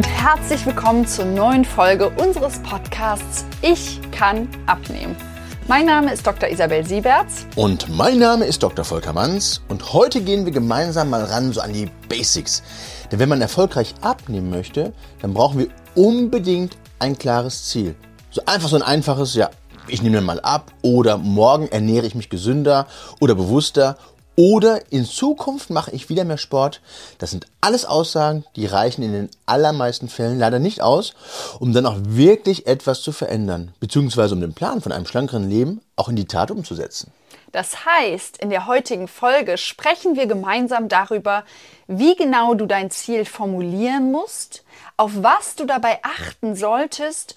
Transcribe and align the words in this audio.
und 0.00 0.08
herzlich 0.08 0.64
willkommen 0.64 1.06
zur 1.06 1.26
neuen 1.26 1.62
Folge 1.62 2.08
unseres 2.08 2.58
Podcasts 2.62 3.44
Ich 3.60 4.00
kann 4.10 4.48
abnehmen. 4.64 5.14
Mein 5.68 5.84
Name 5.84 6.10
ist 6.10 6.26
Dr. 6.26 6.48
Isabel 6.48 6.86
Sieberts. 6.86 7.44
Und 7.54 7.86
mein 7.94 8.18
Name 8.18 8.46
ist 8.46 8.62
Dr. 8.62 8.82
Volker 8.82 9.12
Manns. 9.12 9.60
Und 9.68 9.92
heute 9.92 10.22
gehen 10.22 10.46
wir 10.46 10.52
gemeinsam 10.52 11.10
mal 11.10 11.24
ran 11.24 11.52
so 11.52 11.60
an 11.60 11.74
die 11.74 11.90
Basics. 12.08 12.62
Denn 13.12 13.18
wenn 13.18 13.28
man 13.28 13.42
erfolgreich 13.42 13.92
abnehmen 14.00 14.48
möchte, 14.48 14.94
dann 15.20 15.34
brauchen 15.34 15.58
wir 15.58 15.68
unbedingt 15.94 16.78
ein 16.98 17.18
klares 17.18 17.68
Ziel. 17.68 17.94
So 18.30 18.40
einfach 18.46 18.70
so 18.70 18.76
ein 18.76 18.82
einfaches, 18.82 19.34
ja, 19.34 19.50
ich 19.86 20.00
nehme 20.00 20.22
mal 20.22 20.40
ab 20.40 20.72
oder 20.80 21.18
morgen 21.18 21.68
ernähre 21.68 22.06
ich 22.06 22.14
mich 22.14 22.30
gesünder 22.30 22.86
oder 23.20 23.34
bewusster 23.34 23.98
oder 24.40 24.90
in 24.90 25.04
Zukunft 25.04 25.68
mache 25.68 25.90
ich 25.90 26.08
wieder 26.08 26.24
mehr 26.24 26.38
Sport. 26.38 26.80
Das 27.18 27.30
sind 27.30 27.46
alles 27.60 27.84
Aussagen, 27.84 28.46
die 28.56 28.64
reichen 28.64 29.02
in 29.02 29.12
den 29.12 29.28
allermeisten 29.44 30.08
Fällen 30.08 30.38
leider 30.38 30.58
nicht 30.58 30.80
aus, 30.80 31.12
um 31.58 31.74
dann 31.74 31.84
auch 31.84 31.96
wirklich 31.98 32.66
etwas 32.66 33.02
zu 33.02 33.12
verändern, 33.12 33.74
beziehungsweise 33.80 34.34
um 34.34 34.40
den 34.40 34.54
Plan 34.54 34.80
von 34.80 34.92
einem 34.92 35.04
schlankeren 35.04 35.50
Leben 35.50 35.82
auch 35.94 36.08
in 36.08 36.16
die 36.16 36.24
Tat 36.24 36.50
umzusetzen. 36.50 37.12
Das 37.52 37.84
heißt, 37.84 38.38
in 38.38 38.48
der 38.48 38.66
heutigen 38.66 39.08
Folge 39.08 39.58
sprechen 39.58 40.16
wir 40.16 40.26
gemeinsam 40.26 40.88
darüber, 40.88 41.44
wie 41.86 42.16
genau 42.16 42.54
du 42.54 42.64
dein 42.64 42.90
Ziel 42.90 43.26
formulieren 43.26 44.10
musst, 44.10 44.64
auf 44.96 45.10
was 45.16 45.54
du 45.54 45.66
dabei 45.66 45.98
achten 46.02 46.56
solltest 46.56 47.36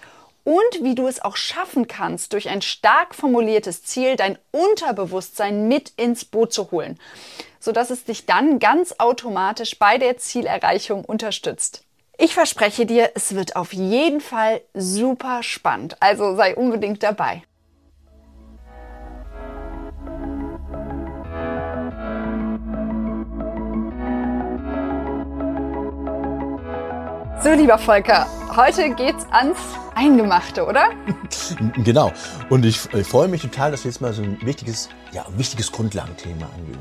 wie 0.84 0.96
du 0.96 1.08
es 1.08 1.24
auch 1.24 1.36
schaffen 1.36 1.88
kannst, 1.88 2.34
durch 2.34 2.50
ein 2.50 2.62
stark 2.62 3.16
formuliertes 3.16 3.84
Ziel 3.84 4.16
dein 4.16 4.38
Unterbewusstsein 4.52 5.68
mit 5.68 5.94
ins 5.98 6.26
Boot 6.26 6.52
zu 6.54 6.72
holen, 6.72 7.00
sodass 7.60 7.90
es 7.90 8.04
dich 8.04 8.26
dann 8.26 8.60
ganz 8.60 8.96
automatisch 8.98 9.80
bei 9.80 9.98
der 9.98 10.18
Zielerreichung 10.18 11.06
unterstützt. 11.06 11.84
Ich 12.18 12.34
verspreche 12.34 12.86
dir, 12.86 13.12
es 13.16 13.36
wird 13.36 13.56
auf 13.56 13.74
jeden 13.74 14.22
Fall 14.22 14.62
super 14.74 15.42
spannend, 15.42 15.98
also 16.00 16.36
sei 16.36 16.56
unbedingt 16.56 17.02
dabei. 17.02 17.44
So, 27.42 27.52
lieber 27.52 27.78
Volker, 27.78 28.26
heute 28.56 28.92
geht's 28.92 29.26
ans 29.32 29.58
Eingemachte, 29.96 30.66
oder? 30.66 30.90
genau. 31.84 32.12
Und 32.50 32.66
ich, 32.66 32.94
ich, 32.94 33.08
freue 33.08 33.28
mich 33.28 33.42
total, 33.42 33.72
dass 33.72 33.84
wir 33.84 33.92
jetzt 33.92 34.00
mal 34.00 34.14
so 34.14 34.22
ein 34.22 34.40
wichtiges, 34.42 34.90
ja, 35.12 35.26
wichtiges 35.36 35.72
Grundlagenthema 35.72 36.46
angehen. 36.56 36.80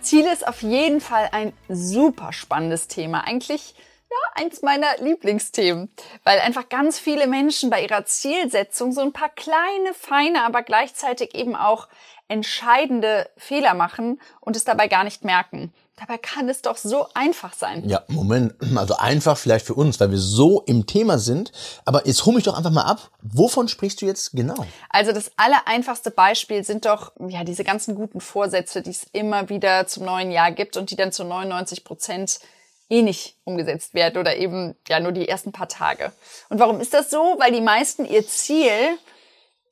Ziel 0.00 0.26
ist 0.26 0.46
auf 0.46 0.62
jeden 0.62 1.00
Fall 1.00 1.28
ein 1.32 1.52
super 1.68 2.32
spannendes 2.32 2.86
Thema. 2.88 3.26
Eigentlich 3.26 3.74
ja, 4.10 4.42
eins 4.42 4.62
meiner 4.62 4.88
Lieblingsthemen, 4.98 5.90
weil 6.24 6.40
einfach 6.40 6.68
ganz 6.68 6.98
viele 6.98 7.26
Menschen 7.26 7.70
bei 7.70 7.82
ihrer 7.82 8.04
Zielsetzung 8.04 8.92
so 8.92 9.00
ein 9.00 9.12
paar 9.12 9.28
kleine, 9.28 9.94
feine, 9.94 10.44
aber 10.44 10.62
gleichzeitig 10.62 11.34
eben 11.34 11.54
auch 11.54 11.88
entscheidende 12.28 13.28
Fehler 13.36 13.74
machen 13.74 14.20
und 14.40 14.56
es 14.56 14.64
dabei 14.64 14.88
gar 14.88 15.04
nicht 15.04 15.24
merken. 15.24 15.72
Dabei 16.00 16.16
kann 16.16 16.48
es 16.48 16.62
doch 16.62 16.78
so 16.78 17.08
einfach 17.12 17.52
sein. 17.52 17.86
Ja, 17.86 18.02
Moment. 18.08 18.54
Also 18.74 18.96
einfach 18.96 19.36
vielleicht 19.36 19.66
für 19.66 19.74
uns, 19.74 20.00
weil 20.00 20.10
wir 20.10 20.18
so 20.18 20.62
im 20.62 20.86
Thema 20.86 21.18
sind. 21.18 21.52
Aber 21.84 22.06
jetzt 22.06 22.24
hol 22.24 22.34
mich 22.34 22.44
doch 22.44 22.56
einfach 22.56 22.70
mal 22.70 22.84
ab. 22.84 23.10
Wovon 23.20 23.68
sprichst 23.68 24.00
du 24.00 24.06
jetzt 24.06 24.32
genau? 24.32 24.64
Also 24.88 25.12
das 25.12 25.30
allereinfachste 25.36 26.10
Beispiel 26.10 26.64
sind 26.64 26.86
doch 26.86 27.12
ja 27.28 27.44
diese 27.44 27.64
ganzen 27.64 27.94
guten 27.96 28.22
Vorsätze, 28.22 28.80
die 28.80 28.90
es 28.90 29.08
immer 29.12 29.50
wieder 29.50 29.86
zum 29.86 30.06
neuen 30.06 30.30
Jahr 30.30 30.52
gibt 30.52 30.78
und 30.78 30.90
die 30.90 30.96
dann 30.96 31.12
zu 31.12 31.22
99 31.22 31.84
Prozent 31.84 32.40
eh 32.88 33.02
nicht 33.02 33.36
umgesetzt 33.44 33.92
werden 33.92 34.18
oder 34.18 34.36
eben 34.36 34.76
ja 34.88 35.00
nur 35.00 35.12
die 35.12 35.28
ersten 35.28 35.52
paar 35.52 35.68
Tage. 35.68 36.12
Und 36.48 36.58
warum 36.58 36.80
ist 36.80 36.94
das 36.94 37.10
so? 37.10 37.36
Weil 37.38 37.52
die 37.52 37.60
meisten 37.60 38.06
ihr 38.06 38.26
Ziel, 38.26 38.72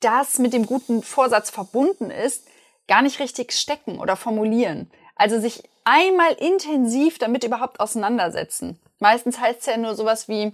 das 0.00 0.38
mit 0.38 0.52
dem 0.52 0.66
guten 0.66 1.02
Vorsatz 1.02 1.48
verbunden 1.48 2.10
ist, 2.10 2.44
gar 2.86 3.00
nicht 3.00 3.18
richtig 3.18 3.52
stecken 3.52 3.98
oder 3.98 4.14
formulieren. 4.14 4.90
Also 5.16 5.40
sich 5.40 5.64
einmal 5.88 6.32
intensiv 6.34 7.18
damit 7.18 7.44
überhaupt 7.44 7.80
auseinandersetzen. 7.80 8.78
Meistens 8.98 9.40
heißt 9.40 9.60
es 9.60 9.66
ja 9.66 9.76
nur 9.78 9.94
sowas 9.94 10.28
wie, 10.28 10.52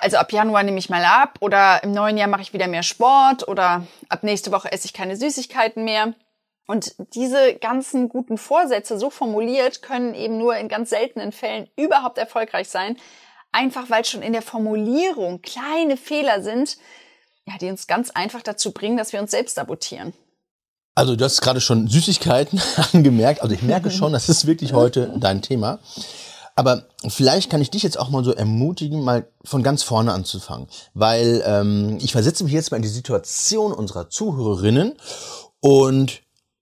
also 0.00 0.16
ab 0.16 0.32
Januar 0.32 0.64
nehme 0.64 0.78
ich 0.78 0.90
mal 0.90 1.04
ab 1.04 1.38
oder 1.40 1.82
im 1.84 1.92
neuen 1.92 2.16
Jahr 2.16 2.28
mache 2.28 2.42
ich 2.42 2.52
wieder 2.52 2.66
mehr 2.66 2.82
Sport 2.82 3.46
oder 3.46 3.86
ab 4.08 4.24
nächste 4.24 4.50
Woche 4.50 4.72
esse 4.72 4.86
ich 4.86 4.92
keine 4.92 5.16
Süßigkeiten 5.16 5.84
mehr. 5.84 6.14
Und 6.66 6.94
diese 7.14 7.54
ganzen 7.56 8.08
guten 8.08 8.38
Vorsätze 8.38 8.98
so 8.98 9.10
formuliert 9.10 9.82
können 9.82 10.14
eben 10.14 10.38
nur 10.38 10.56
in 10.56 10.68
ganz 10.68 10.90
seltenen 10.90 11.32
Fällen 11.32 11.68
überhaupt 11.76 12.18
erfolgreich 12.18 12.68
sein. 12.68 12.96
Einfach 13.52 13.90
weil 13.90 14.04
schon 14.04 14.22
in 14.22 14.32
der 14.32 14.42
Formulierung 14.42 15.42
kleine 15.42 15.96
Fehler 15.96 16.42
sind, 16.42 16.78
ja, 17.46 17.54
die 17.60 17.68
uns 17.68 17.86
ganz 17.86 18.10
einfach 18.10 18.42
dazu 18.42 18.72
bringen, 18.72 18.96
dass 18.96 19.12
wir 19.12 19.20
uns 19.20 19.32
selbst 19.32 19.56
sabotieren. 19.56 20.14
Also 20.94 21.16
du 21.16 21.24
hast 21.24 21.40
gerade 21.40 21.60
schon 21.60 21.88
Süßigkeiten 21.88 22.60
angemerkt. 22.92 23.42
Also 23.42 23.54
ich 23.54 23.62
merke 23.62 23.90
schon, 23.92 24.12
das 24.12 24.28
ist 24.28 24.46
wirklich 24.46 24.72
heute 24.72 25.12
dein 25.18 25.42
Thema. 25.42 25.78
Aber 26.54 26.84
vielleicht 27.08 27.48
kann 27.48 27.62
ich 27.62 27.70
dich 27.70 27.82
jetzt 27.82 27.98
auch 27.98 28.10
mal 28.10 28.24
so 28.24 28.32
ermutigen, 28.32 29.02
mal 29.02 29.26
von 29.42 29.62
ganz 29.62 29.82
vorne 29.82 30.12
anzufangen. 30.12 30.68
Weil 30.92 31.42
ähm, 31.46 31.98
ich 32.00 32.12
versetze 32.12 32.44
mich 32.44 32.52
jetzt 32.52 32.70
mal 32.70 32.76
in 32.76 32.82
die 32.82 32.88
Situation 32.88 33.72
unserer 33.72 34.10
Zuhörerinnen 34.10 34.94
und 35.60 36.20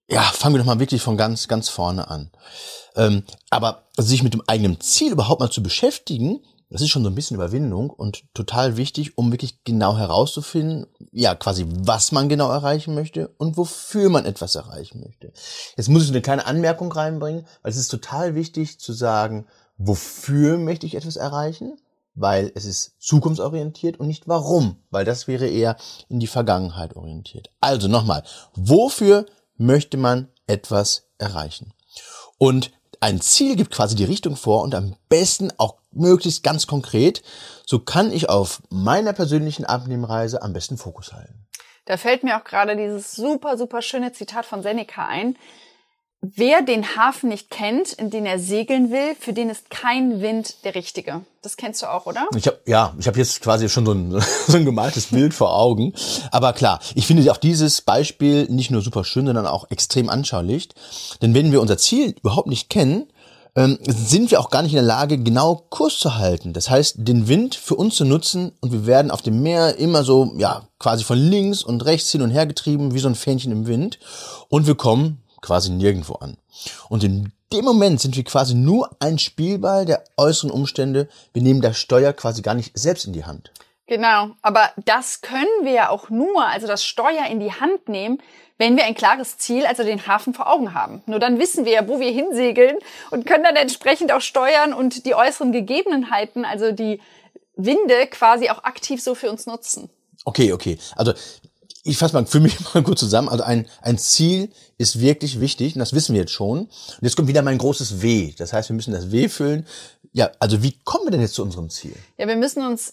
ja, 0.08 0.22
fangen 0.22 0.54
wir 0.54 0.58
doch 0.58 0.66
mal 0.66 0.80
wirklich 0.80 1.02
von 1.02 1.16
ganz, 1.16 1.48
ganz 1.48 1.68
vorne 1.68 2.08
an. 2.08 2.30
Ähm, 2.96 3.22
aber 3.50 3.84
sich 3.96 4.22
mit 4.22 4.34
dem 4.34 4.42
eigenen 4.46 4.80
Ziel 4.80 5.12
überhaupt 5.12 5.40
mal 5.40 5.50
zu 5.50 5.62
beschäftigen, 5.62 6.40
das 6.70 6.82
ist 6.82 6.90
schon 6.90 7.02
so 7.02 7.10
ein 7.10 7.14
bisschen 7.14 7.34
Überwindung 7.34 7.90
und 7.90 8.24
total 8.32 8.76
wichtig, 8.76 9.18
um 9.18 9.32
wirklich 9.32 9.64
genau 9.64 9.96
herauszufinden, 9.96 10.86
ja, 11.10 11.34
quasi, 11.34 11.66
was 11.68 12.12
man 12.12 12.28
genau 12.28 12.50
erreichen 12.50 12.94
möchte 12.94 13.28
und 13.38 13.56
wofür 13.56 14.08
man 14.08 14.24
etwas 14.24 14.54
erreichen 14.54 15.00
möchte. 15.00 15.32
Jetzt 15.76 15.88
muss 15.88 16.04
ich 16.04 16.10
eine 16.10 16.22
kleine 16.22 16.46
Anmerkung 16.46 16.92
reinbringen, 16.92 17.46
weil 17.62 17.72
es 17.72 17.76
ist 17.76 17.88
total 17.88 18.36
wichtig 18.36 18.78
zu 18.78 18.92
sagen, 18.92 19.46
wofür 19.78 20.58
möchte 20.58 20.86
ich 20.86 20.94
etwas 20.94 21.16
erreichen, 21.16 21.76
weil 22.14 22.52
es 22.54 22.64
ist 22.64 22.94
zukunftsorientiert 23.00 23.98
und 23.98 24.06
nicht 24.06 24.28
warum, 24.28 24.76
weil 24.90 25.04
das 25.04 25.26
wäre 25.26 25.48
eher 25.48 25.76
in 26.08 26.20
die 26.20 26.26
Vergangenheit 26.28 26.94
orientiert. 26.94 27.50
Also 27.60 27.88
nochmal, 27.88 28.22
wofür 28.54 29.26
möchte 29.56 29.96
man 29.96 30.28
etwas 30.46 31.08
erreichen? 31.18 31.72
Und 32.38 32.70
ein 33.00 33.20
Ziel 33.20 33.56
gibt 33.56 33.72
quasi 33.72 33.96
die 33.96 34.04
Richtung 34.04 34.36
vor 34.36 34.62
und 34.62 34.74
am 34.74 34.94
besten 35.08 35.50
auch 35.56 35.79
möglichst 35.92 36.42
ganz 36.42 36.66
konkret. 36.66 37.22
So 37.66 37.78
kann 37.78 38.12
ich 38.12 38.28
auf 38.28 38.62
meiner 38.70 39.12
persönlichen 39.12 39.64
Abnehmreise 39.64 40.42
am 40.42 40.52
besten 40.52 40.76
Fokus 40.76 41.12
halten. 41.12 41.46
Da 41.86 41.96
fällt 41.96 42.22
mir 42.22 42.38
auch 42.38 42.44
gerade 42.44 42.76
dieses 42.76 43.12
super, 43.12 43.56
super 43.56 43.82
schöne 43.82 44.12
Zitat 44.12 44.46
von 44.46 44.62
Seneca 44.62 45.06
ein. 45.06 45.36
Wer 46.22 46.60
den 46.60 46.96
Hafen 46.96 47.30
nicht 47.30 47.48
kennt, 47.48 47.94
in 47.94 48.10
den 48.10 48.26
er 48.26 48.38
segeln 48.38 48.90
will, 48.90 49.16
für 49.18 49.32
den 49.32 49.48
ist 49.48 49.70
kein 49.70 50.20
Wind 50.20 50.64
der 50.64 50.74
richtige. 50.74 51.22
Das 51.40 51.56
kennst 51.56 51.80
du 51.80 51.86
auch, 51.86 52.04
oder? 52.04 52.28
Ich 52.36 52.46
hab, 52.46 52.68
ja, 52.68 52.94
ich 52.98 53.06
habe 53.06 53.16
jetzt 53.16 53.40
quasi 53.40 53.70
schon 53.70 53.86
so 53.86 53.92
ein, 53.92 54.20
so 54.46 54.58
ein 54.58 54.66
gemaltes 54.66 55.06
Bild 55.06 55.32
vor 55.32 55.56
Augen. 55.56 55.94
Aber 56.30 56.52
klar, 56.52 56.80
ich 56.94 57.06
finde 57.06 57.30
auch 57.32 57.38
dieses 57.38 57.80
Beispiel 57.80 58.44
nicht 58.50 58.70
nur 58.70 58.82
super 58.82 59.02
schön, 59.02 59.24
sondern 59.24 59.46
auch 59.46 59.70
extrem 59.70 60.10
anschaulich. 60.10 60.68
Denn 61.22 61.32
wenn 61.34 61.52
wir 61.52 61.60
unser 61.62 61.78
Ziel 61.78 62.14
überhaupt 62.20 62.48
nicht 62.48 62.68
kennen, 62.68 63.10
ähm, 63.56 63.78
sind 63.82 64.30
wir 64.30 64.40
auch 64.40 64.50
gar 64.50 64.62
nicht 64.62 64.72
in 64.72 64.76
der 64.76 64.84
Lage, 64.84 65.18
genau 65.18 65.66
Kurs 65.70 65.98
zu 65.98 66.16
halten. 66.16 66.52
Das 66.52 66.70
heißt, 66.70 66.96
den 66.98 67.28
Wind 67.28 67.54
für 67.54 67.74
uns 67.74 67.96
zu 67.96 68.04
nutzen 68.04 68.52
und 68.60 68.72
wir 68.72 68.86
werden 68.86 69.10
auf 69.10 69.22
dem 69.22 69.42
Meer 69.42 69.76
immer 69.76 70.04
so, 70.04 70.32
ja, 70.36 70.62
quasi 70.78 71.04
von 71.04 71.18
links 71.18 71.62
und 71.62 71.84
rechts 71.84 72.10
hin 72.10 72.22
und 72.22 72.30
her 72.30 72.46
getrieben, 72.46 72.94
wie 72.94 72.98
so 72.98 73.08
ein 73.08 73.14
Fähnchen 73.14 73.52
im 73.52 73.66
Wind. 73.66 73.98
Und 74.48 74.66
wir 74.66 74.74
kommen 74.74 75.22
quasi 75.40 75.70
nirgendwo 75.70 76.14
an. 76.14 76.36
Und 76.88 77.04
in 77.04 77.32
dem 77.52 77.64
Moment 77.64 78.00
sind 78.00 78.16
wir 78.16 78.24
quasi 78.24 78.54
nur 78.54 78.90
ein 79.00 79.18
Spielball 79.18 79.84
der 79.84 80.04
äußeren 80.16 80.50
Umstände. 80.50 81.08
Wir 81.32 81.42
nehmen 81.42 81.60
das 81.60 81.78
Steuer 81.78 82.12
quasi 82.12 82.42
gar 82.42 82.54
nicht 82.54 82.78
selbst 82.78 83.06
in 83.06 83.12
die 83.12 83.24
Hand. 83.24 83.50
Genau, 83.86 84.30
aber 84.40 84.70
das 84.84 85.20
können 85.20 85.48
wir 85.64 85.72
ja 85.72 85.88
auch 85.88 86.10
nur, 86.10 86.46
also 86.46 86.68
das 86.68 86.84
Steuer 86.84 87.26
in 87.28 87.40
die 87.40 87.52
Hand 87.52 87.88
nehmen, 87.88 88.18
wenn 88.60 88.76
wir 88.76 88.84
ein 88.84 88.94
klares 88.94 89.38
Ziel, 89.38 89.64
also 89.64 89.84
den 89.84 90.06
Hafen 90.06 90.34
vor 90.34 90.52
Augen 90.52 90.74
haben. 90.74 91.02
Nur 91.06 91.18
dann 91.18 91.38
wissen 91.38 91.64
wir 91.64 91.72
ja, 91.72 91.88
wo 91.88 91.98
wir 91.98 92.10
hinsegeln 92.10 92.76
und 93.10 93.24
können 93.24 93.42
dann 93.42 93.56
entsprechend 93.56 94.12
auch 94.12 94.20
steuern 94.20 94.74
und 94.74 95.06
die 95.06 95.14
äußeren 95.14 95.50
Gegebenheiten, 95.50 96.44
also 96.44 96.70
die 96.70 97.00
Winde 97.56 98.06
quasi 98.10 98.50
auch 98.50 98.62
aktiv 98.64 99.02
so 99.02 99.14
für 99.14 99.30
uns 99.30 99.46
nutzen. 99.46 99.88
Okay, 100.26 100.52
okay. 100.52 100.78
Also 100.94 101.14
ich 101.84 101.96
fasse 101.96 102.12
mal 102.12 102.26
für 102.26 102.40
mich 102.40 102.58
mal 102.74 102.82
gut 102.82 102.98
zusammen. 102.98 103.30
Also 103.30 103.44
ein, 103.44 103.66
ein 103.80 103.96
Ziel 103.96 104.50
ist 104.76 105.00
wirklich 105.00 105.40
wichtig 105.40 105.74
und 105.74 105.78
das 105.78 105.94
wissen 105.94 106.12
wir 106.12 106.20
jetzt 106.20 106.32
schon. 106.32 106.58
Und 106.58 106.70
jetzt 107.00 107.16
kommt 107.16 107.28
wieder 107.28 107.40
mein 107.40 107.56
großes 107.56 108.02
W. 108.02 108.34
Das 108.36 108.52
heißt, 108.52 108.68
wir 108.68 108.76
müssen 108.76 108.92
das 108.92 109.10
W 109.10 109.30
füllen. 109.30 109.66
Ja, 110.12 110.32
also 110.38 110.62
wie 110.62 110.78
kommen 110.84 111.06
wir 111.06 111.12
denn 111.12 111.22
jetzt 111.22 111.34
zu 111.34 111.42
unserem 111.42 111.70
Ziel? 111.70 111.96
Ja, 112.18 112.28
wir 112.28 112.36
müssen 112.36 112.62
uns 112.66 112.92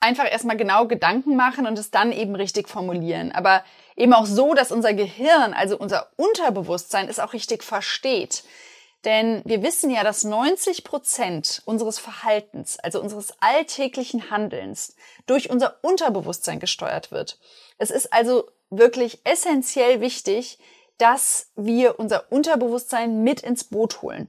einfach 0.00 0.30
erstmal 0.30 0.56
genau 0.56 0.86
Gedanken 0.86 1.36
machen 1.36 1.66
und 1.66 1.78
es 1.78 1.90
dann 1.90 2.10
eben 2.10 2.34
richtig 2.34 2.68
formulieren. 2.68 3.32
Aber 3.32 3.62
eben 3.96 4.14
auch 4.14 4.26
so, 4.26 4.54
dass 4.54 4.72
unser 4.72 4.94
Gehirn, 4.94 5.54
also 5.54 5.76
unser 5.76 6.08
Unterbewusstsein, 6.16 7.08
es 7.08 7.20
auch 7.20 7.34
richtig 7.34 7.62
versteht. 7.62 8.42
Denn 9.04 9.40
wir 9.44 9.62
wissen 9.62 9.90
ja, 9.90 10.04
dass 10.04 10.24
90 10.24 10.84
Prozent 10.84 11.62
unseres 11.64 11.98
Verhaltens, 11.98 12.78
also 12.78 13.00
unseres 13.00 13.34
alltäglichen 13.40 14.30
Handelns, 14.30 14.94
durch 15.26 15.48
unser 15.48 15.78
Unterbewusstsein 15.82 16.60
gesteuert 16.60 17.10
wird. 17.10 17.38
Es 17.78 17.90
ist 17.90 18.12
also 18.12 18.50
wirklich 18.68 19.20
essentiell 19.24 20.00
wichtig, 20.00 20.58
dass 20.98 21.50
wir 21.56 21.98
unser 21.98 22.30
Unterbewusstsein 22.30 23.22
mit 23.22 23.40
ins 23.40 23.64
Boot 23.64 24.02
holen. 24.02 24.28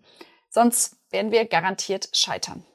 Sonst 0.49 0.95
werden 1.09 1.31
wir 1.31 1.45
garantiert 1.45 2.09
scheitern. 2.13 2.65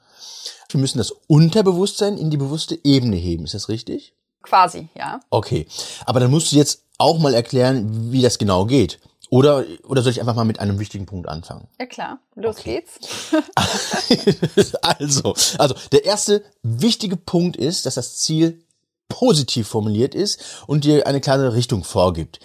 Wir 0.68 0.80
müssen 0.80 0.98
das 0.98 1.12
Unterbewusstsein 1.26 2.18
in 2.18 2.30
die 2.30 2.36
bewusste 2.36 2.78
Ebene 2.84 3.16
heben. 3.16 3.44
Ist 3.44 3.54
das 3.54 3.68
richtig? 3.68 4.14
Quasi, 4.42 4.88
ja. 4.96 5.20
Okay. 5.30 5.66
Aber 6.04 6.20
dann 6.20 6.30
musst 6.30 6.52
du 6.52 6.56
jetzt 6.56 6.82
auch 6.98 7.18
mal 7.18 7.34
erklären, 7.34 8.12
wie 8.12 8.22
das 8.22 8.38
genau 8.38 8.66
geht. 8.66 8.98
Oder, 9.28 9.64
oder 9.88 10.02
soll 10.02 10.12
ich 10.12 10.20
einfach 10.20 10.36
mal 10.36 10.44
mit 10.44 10.60
einem 10.60 10.78
wichtigen 10.78 11.06
Punkt 11.06 11.28
anfangen? 11.28 11.66
Ja 11.80 11.86
klar, 11.86 12.20
los 12.36 12.58
okay. 12.58 12.84
geht's. 12.84 14.74
also, 14.82 15.34
also 15.58 15.74
der 15.90 16.04
erste 16.04 16.44
wichtige 16.62 17.16
Punkt 17.16 17.56
ist, 17.56 17.86
dass 17.86 17.96
das 17.96 18.16
Ziel 18.16 18.62
positiv 19.08 19.68
formuliert 19.68 20.14
ist 20.14 20.40
und 20.66 20.84
dir 20.84 21.06
eine 21.06 21.20
klare 21.20 21.54
Richtung 21.54 21.82
vorgibt. 21.84 22.38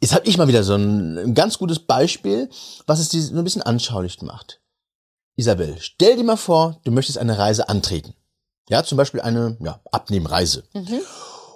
Jetzt 0.00 0.14
habe 0.14 0.26
ich 0.26 0.38
mal 0.38 0.48
wieder 0.48 0.64
so 0.64 0.74
ein 0.74 1.34
ganz 1.34 1.58
gutes 1.58 1.78
Beispiel, 1.78 2.50
was 2.86 3.00
es 3.00 3.10
dir 3.10 3.22
so 3.22 3.36
ein 3.36 3.44
bisschen 3.44 3.62
anschaulich 3.62 4.20
macht. 4.22 4.60
Isabel, 5.36 5.76
stell 5.80 6.16
dir 6.16 6.24
mal 6.24 6.36
vor, 6.36 6.80
du 6.84 6.90
möchtest 6.90 7.18
eine 7.18 7.38
Reise 7.38 7.68
antreten. 7.68 8.14
Ja, 8.68 8.82
zum 8.84 8.96
Beispiel 8.96 9.20
eine 9.20 9.56
ja, 9.60 9.80
Abnehmreise. 9.90 10.64
Mhm. 10.72 11.00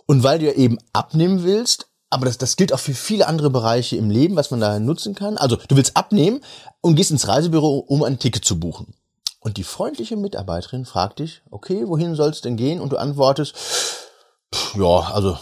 Und 0.07 0.23
weil 0.23 0.39
du 0.39 0.47
ja 0.47 0.53
eben 0.53 0.79
abnehmen 0.93 1.45
willst, 1.45 1.87
aber 2.11 2.27
das, 2.27 2.39
das 2.39 2.57
gilt 2.57 2.73
auch 2.73 2.79
für 2.79 2.95
viele 2.95 3.27
andere 3.27 3.51
Bereiche 3.51 3.97
im 3.97 4.11
Leben, 4.11 4.37
was 4.37 4.51
man 4.51 4.61
da 4.61 4.79
nutzen 4.79 5.15
kann. 5.15 5.37
Also 5.37 5.57
du 5.69 5.77
willst 5.77 5.97
abnehmen 5.97 6.41
und 6.81 6.97
gehst 6.97 7.11
ins 7.11 7.29
Reisebüro, 7.29 7.79
um 7.79 8.03
ein 8.03 8.19
Ticket 8.19 8.45
zu 8.45 8.59
buchen. 8.59 8.95
Und 9.41 9.57
die 9.57 9.65
freundliche 9.65 10.17
Mitarbeiterin 10.17 10.85
fragt 10.85 11.21
dich, 11.21 11.43
okay, 11.51 11.87
wohin 11.87 12.15
soll 12.15 12.31
es 12.31 12.41
denn 12.41 12.57
gehen? 12.57 12.81
Und 12.81 12.93
du 12.93 12.97
antwortest, 12.97 13.55
ja, 14.75 15.01
also 15.13 15.39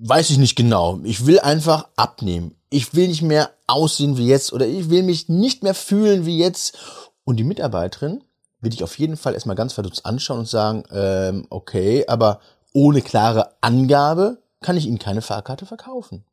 weiß 0.00 0.30
ich 0.30 0.38
nicht 0.38 0.56
genau. 0.56 1.00
Ich 1.02 1.26
will 1.26 1.40
einfach 1.40 1.88
abnehmen. 1.96 2.54
Ich 2.70 2.94
will 2.94 3.08
nicht 3.08 3.22
mehr 3.22 3.50
aussehen 3.66 4.16
wie 4.16 4.26
jetzt 4.26 4.52
oder 4.52 4.66
ich 4.66 4.90
will 4.90 5.02
mich 5.02 5.28
nicht 5.28 5.62
mehr 5.62 5.74
fühlen 5.74 6.24
wie 6.26 6.38
jetzt. 6.38 6.78
Und 7.28 7.36
die 7.36 7.44
Mitarbeiterin 7.44 8.24
will 8.62 8.70
dich 8.70 8.82
auf 8.82 8.98
jeden 8.98 9.18
Fall 9.18 9.34
erstmal 9.34 9.54
ganz 9.54 9.74
verdutzt 9.74 10.06
anschauen 10.06 10.38
und 10.38 10.48
sagen, 10.48 10.84
ähm, 10.90 11.46
okay, 11.50 12.06
aber 12.08 12.40
ohne 12.72 13.02
klare 13.02 13.50
Angabe 13.60 14.38
kann 14.62 14.78
ich 14.78 14.86
Ihnen 14.86 14.98
keine 14.98 15.20
Fahrkarte 15.20 15.66
verkaufen. 15.66 16.24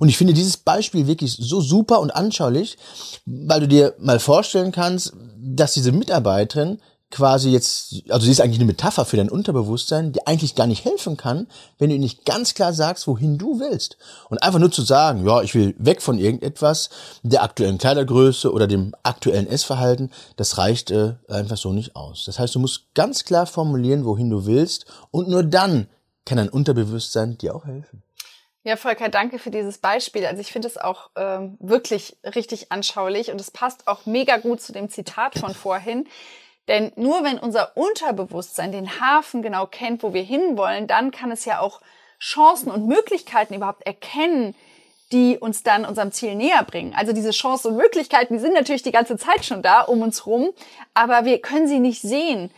Und 0.00 0.08
ich 0.08 0.16
finde 0.16 0.32
dieses 0.32 0.56
Beispiel 0.56 1.06
wirklich 1.06 1.36
so 1.38 1.60
super 1.60 2.00
und 2.00 2.10
anschaulich, 2.10 2.78
weil 3.26 3.60
du 3.60 3.68
dir 3.68 3.96
mal 3.98 4.18
vorstellen 4.18 4.72
kannst, 4.72 5.12
dass 5.36 5.74
diese 5.74 5.92
Mitarbeiterin 5.92 6.80
quasi 7.14 7.50
jetzt, 7.50 8.02
also 8.08 8.26
sie 8.26 8.32
ist 8.32 8.40
eigentlich 8.40 8.58
eine 8.58 8.66
Metapher 8.66 9.04
für 9.04 9.16
dein 9.16 9.30
Unterbewusstsein, 9.30 10.12
die 10.12 10.26
eigentlich 10.26 10.56
gar 10.56 10.66
nicht 10.66 10.84
helfen 10.84 11.16
kann, 11.16 11.46
wenn 11.78 11.90
du 11.90 11.96
nicht 11.96 12.24
ganz 12.24 12.54
klar 12.54 12.72
sagst, 12.72 13.06
wohin 13.06 13.38
du 13.38 13.60
willst. 13.60 13.96
Und 14.28 14.42
einfach 14.42 14.58
nur 14.58 14.72
zu 14.72 14.82
sagen, 14.82 15.24
ja, 15.24 15.40
ich 15.40 15.54
will 15.54 15.76
weg 15.78 16.02
von 16.02 16.18
irgendetwas, 16.18 16.90
der 17.22 17.44
aktuellen 17.44 17.78
Kleidergröße 17.78 18.52
oder 18.52 18.66
dem 18.66 18.94
aktuellen 19.04 19.46
Essverhalten, 19.46 20.10
das 20.36 20.58
reicht 20.58 20.90
äh, 20.90 21.14
einfach 21.28 21.56
so 21.56 21.72
nicht 21.72 21.94
aus. 21.94 22.24
Das 22.24 22.40
heißt, 22.40 22.56
du 22.56 22.58
musst 22.58 22.92
ganz 22.94 23.24
klar 23.24 23.46
formulieren, 23.46 24.04
wohin 24.04 24.28
du 24.28 24.44
willst 24.44 24.86
und 25.12 25.28
nur 25.28 25.44
dann 25.44 25.86
kann 26.26 26.38
dein 26.38 26.48
Unterbewusstsein 26.48 27.38
dir 27.38 27.54
auch 27.54 27.64
helfen. 27.64 28.02
Ja, 28.64 28.76
Volker, 28.76 29.08
danke 29.08 29.38
für 29.38 29.50
dieses 29.50 29.78
Beispiel. 29.78 30.26
Also 30.26 30.40
ich 30.40 30.50
finde 30.50 30.66
es 30.66 30.78
auch 30.78 31.10
ähm, 31.16 31.58
wirklich 31.60 32.16
richtig 32.24 32.72
anschaulich 32.72 33.30
und 33.30 33.40
es 33.40 33.50
passt 33.50 33.86
auch 33.86 34.06
mega 34.06 34.38
gut 34.38 34.62
zu 34.62 34.72
dem 34.72 34.88
Zitat 34.88 35.38
von 35.38 35.54
vorhin. 35.54 36.08
Denn 36.68 36.92
nur 36.96 37.24
wenn 37.24 37.38
unser 37.38 37.76
Unterbewusstsein 37.76 38.72
den 38.72 39.00
Hafen 39.00 39.42
genau 39.42 39.66
kennt, 39.66 40.02
wo 40.02 40.14
wir 40.14 40.22
hinwollen, 40.22 40.86
dann 40.86 41.10
kann 41.10 41.30
es 41.30 41.44
ja 41.44 41.60
auch 41.60 41.80
Chancen 42.18 42.70
und 42.70 42.86
Möglichkeiten 42.86 43.54
überhaupt 43.54 43.86
erkennen, 43.86 44.54
die 45.12 45.38
uns 45.38 45.62
dann 45.62 45.84
unserem 45.84 46.10
Ziel 46.10 46.34
näher 46.34 46.64
bringen. 46.64 46.94
Also 46.96 47.12
diese 47.12 47.30
Chancen 47.30 47.72
und 47.72 47.76
Möglichkeiten, 47.76 48.34
die 48.34 48.40
sind 48.40 48.54
natürlich 48.54 48.82
die 48.82 48.92
ganze 48.92 49.16
Zeit 49.16 49.44
schon 49.44 49.62
da 49.62 49.82
um 49.82 50.02
uns 50.02 50.26
rum, 50.26 50.50
aber 50.94 51.24
wir 51.24 51.40
können 51.40 51.68
sie 51.68 51.80
nicht 51.80 52.00
sehen. 52.00 52.50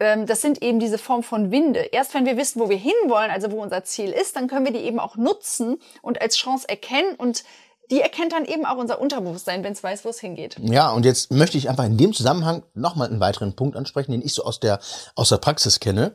Ähm, 0.00 0.26
das 0.26 0.42
sind 0.42 0.62
eben 0.62 0.80
diese 0.80 0.98
Form 0.98 1.22
von 1.22 1.52
Winde. 1.52 1.80
Erst 1.92 2.14
wenn 2.14 2.26
wir 2.26 2.36
wissen, 2.36 2.60
wo 2.60 2.68
wir 2.68 2.76
hinwollen, 2.76 3.30
also 3.30 3.52
wo 3.52 3.62
unser 3.62 3.84
Ziel 3.84 4.10
ist, 4.10 4.36
dann 4.36 4.48
können 4.48 4.66
wir 4.66 4.72
die 4.72 4.80
eben 4.84 4.98
auch 4.98 5.16
nutzen 5.16 5.80
und 6.02 6.20
als 6.20 6.36
Chance 6.36 6.68
erkennen 6.68 7.14
und 7.16 7.44
die 7.90 8.00
erkennt 8.00 8.32
dann 8.32 8.44
eben 8.44 8.64
auch 8.64 8.76
unser 8.76 9.00
Unterbewusstsein, 9.00 9.62
wenn 9.62 9.72
es 9.72 9.82
weiß, 9.82 10.04
wo 10.04 10.08
es 10.08 10.20
hingeht. 10.20 10.56
Ja, 10.60 10.90
und 10.92 11.04
jetzt 11.04 11.30
möchte 11.30 11.58
ich 11.58 11.68
einfach 11.68 11.84
in 11.84 11.96
dem 11.96 12.12
Zusammenhang 12.12 12.62
nochmal 12.74 13.08
einen 13.08 13.20
weiteren 13.20 13.54
Punkt 13.54 13.76
ansprechen, 13.76 14.12
den 14.12 14.22
ich 14.22 14.34
so 14.34 14.44
aus 14.44 14.60
der, 14.60 14.80
aus 15.14 15.28
der 15.28 15.38
Praxis 15.38 15.80
kenne. 15.80 16.12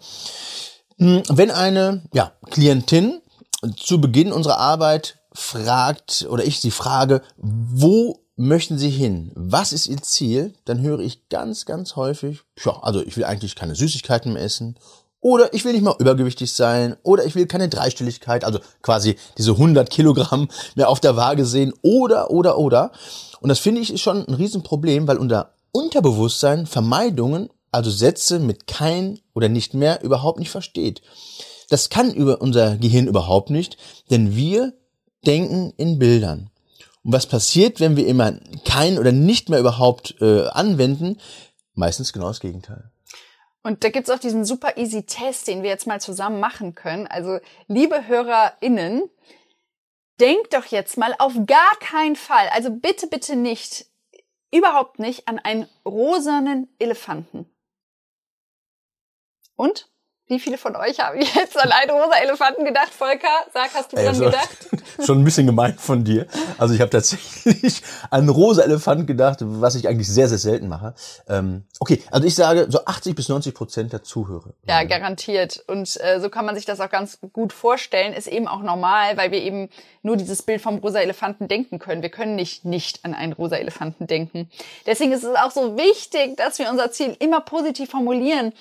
Hm, 0.98 1.24
wenn 1.30 1.52
eine 1.52 2.04
ja, 2.14 2.34
Klientin 2.50 3.22
zu 3.76 4.02
Beginn 4.02 4.32
unserer 4.32 4.58
Arbeit 4.58 5.20
fragt 5.34 6.28
oder 6.30 6.44
ich 6.44 6.60
sie 6.60 6.72
frage, 6.72 7.22
wo 7.38 8.20
möchten 8.36 8.78
Sie 8.78 8.90
hin? 8.90 9.32
Was 9.36 9.74
ist 9.74 9.88
Ihr 9.88 10.02
Ziel? 10.02 10.54
Dann 10.66 10.82
höre 10.82 11.00
ich 11.00 11.28
ganz, 11.28 11.66
ganz 11.66 11.98
häufig, 11.98 12.42
ja, 12.64 12.72
also 12.82 13.02
ich 13.02 13.18
will 13.18 13.26
eigentlich 13.26 13.56
keine 13.56 13.76
Süßigkeiten 13.76 14.34
mehr 14.34 14.44
essen 14.44 14.78
oder 15.22 15.54
ich 15.54 15.66
will 15.66 15.74
nicht 15.74 15.84
mal 15.84 15.96
übergewichtig 16.00 16.54
sein. 16.54 16.96
Oder 17.04 17.26
ich 17.26 17.36
will 17.36 17.46
keine 17.46 17.70
Dreistelligkeit, 17.70 18.46
also 18.46 18.60
quasi 18.82 19.18
diese 19.38 19.52
100 19.52 19.90
Kilogramm 19.90 20.48
mehr 20.76 20.90
auf 20.90 21.00
der 21.00 21.16
Waage 21.18 21.46
sehen. 21.46 21.74
Oder, 21.82 22.32
oder, 22.32 22.58
oder. 22.58 22.92
Und 23.42 23.50
das 23.50 23.60
finde 23.60 23.82
ich 23.82 23.94
ist 23.94 24.02
schon 24.02 24.26
ein 24.28 24.34
Riesenproblem, 24.34 25.08
weil 25.08 25.18
unser 25.18 25.54
Unterbewusstsein 25.72 26.66
Vermeidungen, 26.66 27.50
also 27.72 27.92
Sätze 27.92 28.40
mit 28.40 28.68
kein 28.68 29.20
oder 29.34 29.50
nicht 29.50 29.74
mehr, 29.74 30.02
überhaupt 30.04 30.40
nicht 30.40 30.50
versteht. 30.50 31.02
Das 31.70 31.90
kann 31.90 32.14
über 32.14 32.42
unser 32.42 32.78
Gehirn 32.78 33.08
überhaupt 33.08 33.50
nicht, 33.52 33.78
denn 34.10 34.36
wir 34.36 34.74
denken 35.26 35.74
in 35.78 36.00
Bildern. 36.00 36.50
Und 37.04 37.14
was 37.14 37.28
passiert, 37.28 37.80
wenn 37.80 37.96
wir 37.96 38.08
immer 38.08 38.34
kein 38.66 38.98
oder 38.98 39.12
nicht 39.12 39.50
mehr 39.50 39.60
überhaupt 39.60 40.16
äh, 40.22 40.48
anwenden? 40.48 41.18
Meistens 41.76 42.12
genau 42.12 42.28
das 42.28 42.40
Gegenteil. 42.40 42.92
Und 43.62 43.84
da 43.84 43.90
gibt's 43.90 44.10
auch 44.10 44.20
diesen 44.20 44.46
super 44.46 44.78
easy 44.78 45.04
Test, 45.04 45.48
den 45.48 45.64
wir 45.64 45.70
jetzt 45.70 45.88
mal 45.88 46.00
zusammen 46.00 46.40
machen 46.40 46.76
können. 46.76 47.08
Also, 47.08 47.40
liebe 47.68 48.08
HörerInnen, 48.08 49.10
denkt 50.20 50.54
doch 50.54 50.66
jetzt 50.66 50.98
mal 50.98 51.16
auf 51.20 51.34
gar 51.46 51.76
keinen 51.80 52.16
Fall, 52.16 52.48
also 52.50 52.72
bitte, 52.72 53.08
bitte 53.08 53.36
nicht, 53.36 53.86
überhaupt 54.52 55.00
nicht 55.00 55.28
an 55.28 55.40
einen 55.40 55.68
rosanen 55.86 56.74
Elefanten. 56.80 57.50
Und? 59.56 59.89
Wie 60.30 60.40
viele 60.40 60.60
von 60.60 60.76
euch 60.76 61.00
haben 61.00 61.20
jetzt 61.20 61.58
an 61.58 61.72
einen 61.72 61.90
rosa 61.90 62.16
Elefanten 62.22 62.64
gedacht? 62.64 62.94
Volker, 62.94 63.28
sag, 63.52 63.74
hast 63.74 63.92
du 63.92 63.96
dran 63.96 64.14
so, 64.14 64.26
gedacht? 64.26 64.70
Schon 65.04 65.20
ein 65.20 65.24
bisschen 65.24 65.48
gemein 65.48 65.76
von 65.76 66.04
dir. 66.04 66.28
Also 66.60 66.76
ich 66.76 66.82
habe 66.82 66.92
tatsächlich 66.92 67.82
an 68.12 68.22
einen 68.22 68.30
rosa 68.30 68.62
Elefant 68.62 69.08
gedacht, 69.08 69.40
was 69.42 69.74
ich 69.74 69.88
eigentlich 69.88 70.08
sehr, 70.08 70.28
sehr 70.28 70.38
selten 70.38 70.68
mache. 70.68 70.94
Ähm, 71.28 71.64
okay, 71.80 72.04
also 72.12 72.28
ich 72.28 72.36
sage 72.36 72.68
so 72.70 72.86
80 72.86 73.16
bis 73.16 73.28
90 73.28 73.56
Prozent 73.56 73.92
der 73.92 74.04
Zuhörer. 74.04 74.54
Ja, 74.68 74.84
garantiert. 74.84 75.64
Und 75.66 76.00
äh, 76.00 76.20
so 76.20 76.30
kann 76.30 76.46
man 76.46 76.54
sich 76.54 76.66
das 76.66 76.80
auch 76.80 76.92
ganz 76.92 77.18
gut 77.34 77.52
vorstellen. 77.52 78.14
Ist 78.14 78.28
eben 78.28 78.48
auch 78.48 78.62
normal, 78.62 79.18
weil 79.18 79.32
wir 79.32 79.42
eben 79.42 79.70
nur 80.04 80.16
dieses 80.16 80.44
Bild 80.44 80.62
vom 80.62 80.78
rosa 80.78 81.00
Elefanten 81.00 81.48
denken 81.48 81.80
können. 81.80 82.04
Wir 82.04 82.10
können 82.10 82.36
nicht 82.36 82.66
nicht 82.66 83.04
an 83.04 83.16
einen 83.16 83.34
rosa 83.34 83.56
Elefanten 83.56 84.06
denken. 84.06 84.48
Deswegen 84.86 85.12
ist 85.12 85.24
es 85.24 85.36
auch 85.36 85.50
so 85.50 85.76
wichtig, 85.76 86.38
dass 86.38 86.60
wir 86.60 86.70
unser 86.70 86.92
Ziel 86.92 87.18
immer 87.20 87.42
positiv 87.42 87.90
formulieren 87.90 88.54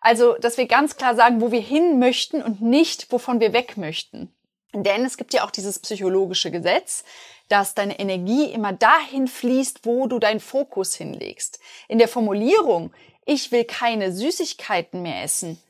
also, 0.00 0.34
dass 0.34 0.56
wir 0.56 0.66
ganz 0.66 0.96
klar 0.96 1.14
sagen, 1.14 1.40
wo 1.40 1.52
wir 1.52 1.60
hin 1.60 1.98
möchten 1.98 2.42
und 2.42 2.62
nicht, 2.62 3.12
wovon 3.12 3.40
wir 3.40 3.52
weg 3.52 3.76
möchten. 3.76 4.34
Denn 4.72 5.04
es 5.04 5.16
gibt 5.16 5.34
ja 5.34 5.44
auch 5.44 5.50
dieses 5.50 5.78
psychologische 5.78 6.50
Gesetz, 6.50 7.04
dass 7.48 7.74
deine 7.74 7.98
Energie 7.98 8.44
immer 8.44 8.72
dahin 8.72 9.26
fließt, 9.26 9.84
wo 9.84 10.06
du 10.06 10.18
deinen 10.18 10.40
Fokus 10.40 10.94
hinlegst. 10.94 11.58
In 11.88 11.98
der 11.98 12.08
Formulierung, 12.08 12.92
ich 13.26 13.50
will 13.52 13.64
keine 13.64 14.12
Süßigkeiten 14.12 15.02
mehr 15.02 15.24
essen. 15.24 15.60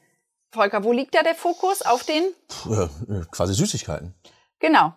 Volker, 0.52 0.84
wo 0.84 0.92
liegt 0.92 1.14
da 1.14 1.22
der 1.22 1.34
Fokus? 1.34 1.82
Auf 1.82 2.04
den? 2.04 2.24
Äh, 2.68 3.24
quasi 3.30 3.54
Süßigkeiten. 3.54 4.14
Genau. 4.58 4.92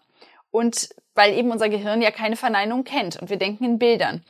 Und 0.52 0.90
weil 1.16 1.34
eben 1.38 1.52
unser 1.52 1.70
Gehirn 1.70 2.02
ja 2.02 2.12
keine 2.12 2.36
Verneinung 2.36 2.84
kennt 2.84 3.22
und 3.22 3.30
wir 3.30 3.38
denken 3.38 3.64
in 3.64 3.80
Bildern. 3.80 4.26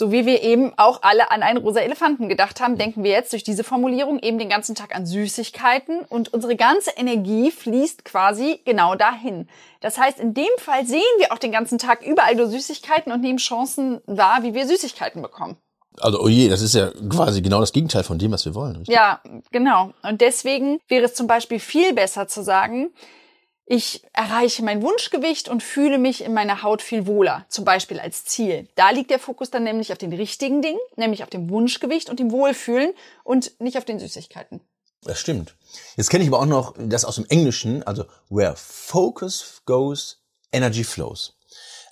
So 0.00 0.12
wie 0.12 0.26
wir 0.26 0.44
eben 0.44 0.72
auch 0.76 1.02
alle 1.02 1.32
an 1.32 1.42
einen 1.42 1.58
rosa 1.58 1.80
Elefanten 1.80 2.28
gedacht 2.28 2.60
haben, 2.60 2.78
denken 2.78 3.02
wir 3.02 3.10
jetzt 3.10 3.32
durch 3.32 3.42
diese 3.42 3.64
Formulierung 3.64 4.20
eben 4.20 4.38
den 4.38 4.48
ganzen 4.48 4.76
Tag 4.76 4.94
an 4.94 5.06
Süßigkeiten 5.06 6.02
und 6.08 6.32
unsere 6.32 6.54
ganze 6.54 6.92
Energie 6.92 7.50
fließt 7.50 8.04
quasi 8.04 8.60
genau 8.64 8.94
dahin. 8.94 9.48
Das 9.80 9.98
heißt, 9.98 10.20
in 10.20 10.34
dem 10.34 10.46
Fall 10.58 10.86
sehen 10.86 11.02
wir 11.18 11.32
auch 11.32 11.38
den 11.38 11.50
ganzen 11.50 11.78
Tag 11.78 12.06
überall 12.06 12.36
nur 12.36 12.46
Süßigkeiten 12.46 13.10
und 13.10 13.22
nehmen 13.22 13.38
Chancen 13.38 14.00
wahr, 14.06 14.44
wie 14.44 14.54
wir 14.54 14.68
Süßigkeiten 14.68 15.20
bekommen. 15.20 15.56
Also, 15.98 16.20
oh 16.20 16.28
je, 16.28 16.48
das 16.48 16.62
ist 16.62 16.76
ja 16.76 16.92
quasi 17.10 17.42
genau 17.42 17.58
das 17.58 17.72
Gegenteil 17.72 18.04
von 18.04 18.20
dem, 18.20 18.30
was 18.30 18.44
wir 18.44 18.54
wollen. 18.54 18.76
Richtig? 18.76 18.94
Ja, 18.94 19.20
genau. 19.50 19.90
Und 20.04 20.20
deswegen 20.20 20.78
wäre 20.86 21.06
es 21.06 21.14
zum 21.14 21.26
Beispiel 21.26 21.58
viel 21.58 21.92
besser 21.92 22.28
zu 22.28 22.44
sagen, 22.44 22.90
Ich 23.70 24.02
erreiche 24.14 24.64
mein 24.64 24.80
Wunschgewicht 24.80 25.50
und 25.50 25.62
fühle 25.62 25.98
mich 25.98 26.24
in 26.24 26.32
meiner 26.32 26.62
Haut 26.62 26.80
viel 26.80 27.06
wohler, 27.06 27.44
zum 27.50 27.66
Beispiel 27.66 28.00
als 28.00 28.24
Ziel. 28.24 28.66
Da 28.76 28.88
liegt 28.88 29.10
der 29.10 29.18
Fokus 29.18 29.50
dann 29.50 29.62
nämlich 29.62 29.92
auf 29.92 29.98
den 29.98 30.14
richtigen 30.14 30.62
Dingen, 30.62 30.78
nämlich 30.96 31.22
auf 31.22 31.28
dem 31.28 31.50
Wunschgewicht 31.50 32.08
und 32.08 32.18
dem 32.18 32.30
Wohlfühlen 32.30 32.94
und 33.24 33.60
nicht 33.60 33.76
auf 33.76 33.84
den 33.84 33.98
Süßigkeiten. 33.98 34.62
Das 35.02 35.20
stimmt. 35.20 35.54
Jetzt 35.98 36.08
kenne 36.08 36.24
ich 36.24 36.30
aber 36.30 36.40
auch 36.40 36.46
noch 36.46 36.76
das 36.78 37.04
aus 37.04 37.16
dem 37.16 37.26
Englischen, 37.26 37.82
also 37.82 38.06
where 38.30 38.54
focus 38.56 39.60
goes, 39.66 40.22
energy 40.50 40.82
flows. 40.82 41.34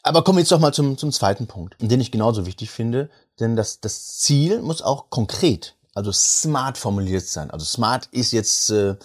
Aber 0.03 0.25
kommen 0.25 0.39
wir 0.39 0.43
jetzt 0.43 0.53
doch 0.53 0.61
mal 0.61 0.73
zum, 0.73 0.97
zum 0.97 1.13
zweiten 1.13 1.47
Punkt, 1.47 1.77
den 1.79 2.01
ich 2.01 2.11
genauso 2.11 2.47
wichtig 2.47 2.71
finde, 2.71 3.11
denn 3.39 3.55
das, 3.55 3.81
das 3.81 4.17
Ziel 4.17 4.63
muss 4.63 4.81
auch 4.81 5.11
konkret, 5.11 5.77
also 5.95 6.11
smart 6.11 6.79
formuliert 6.79 7.27
sein. 7.27 7.51
Also 7.51 7.67
smart 7.67 8.09
ist 8.13 8.33
jetzt 8.33 8.71
äh, 8.71 8.97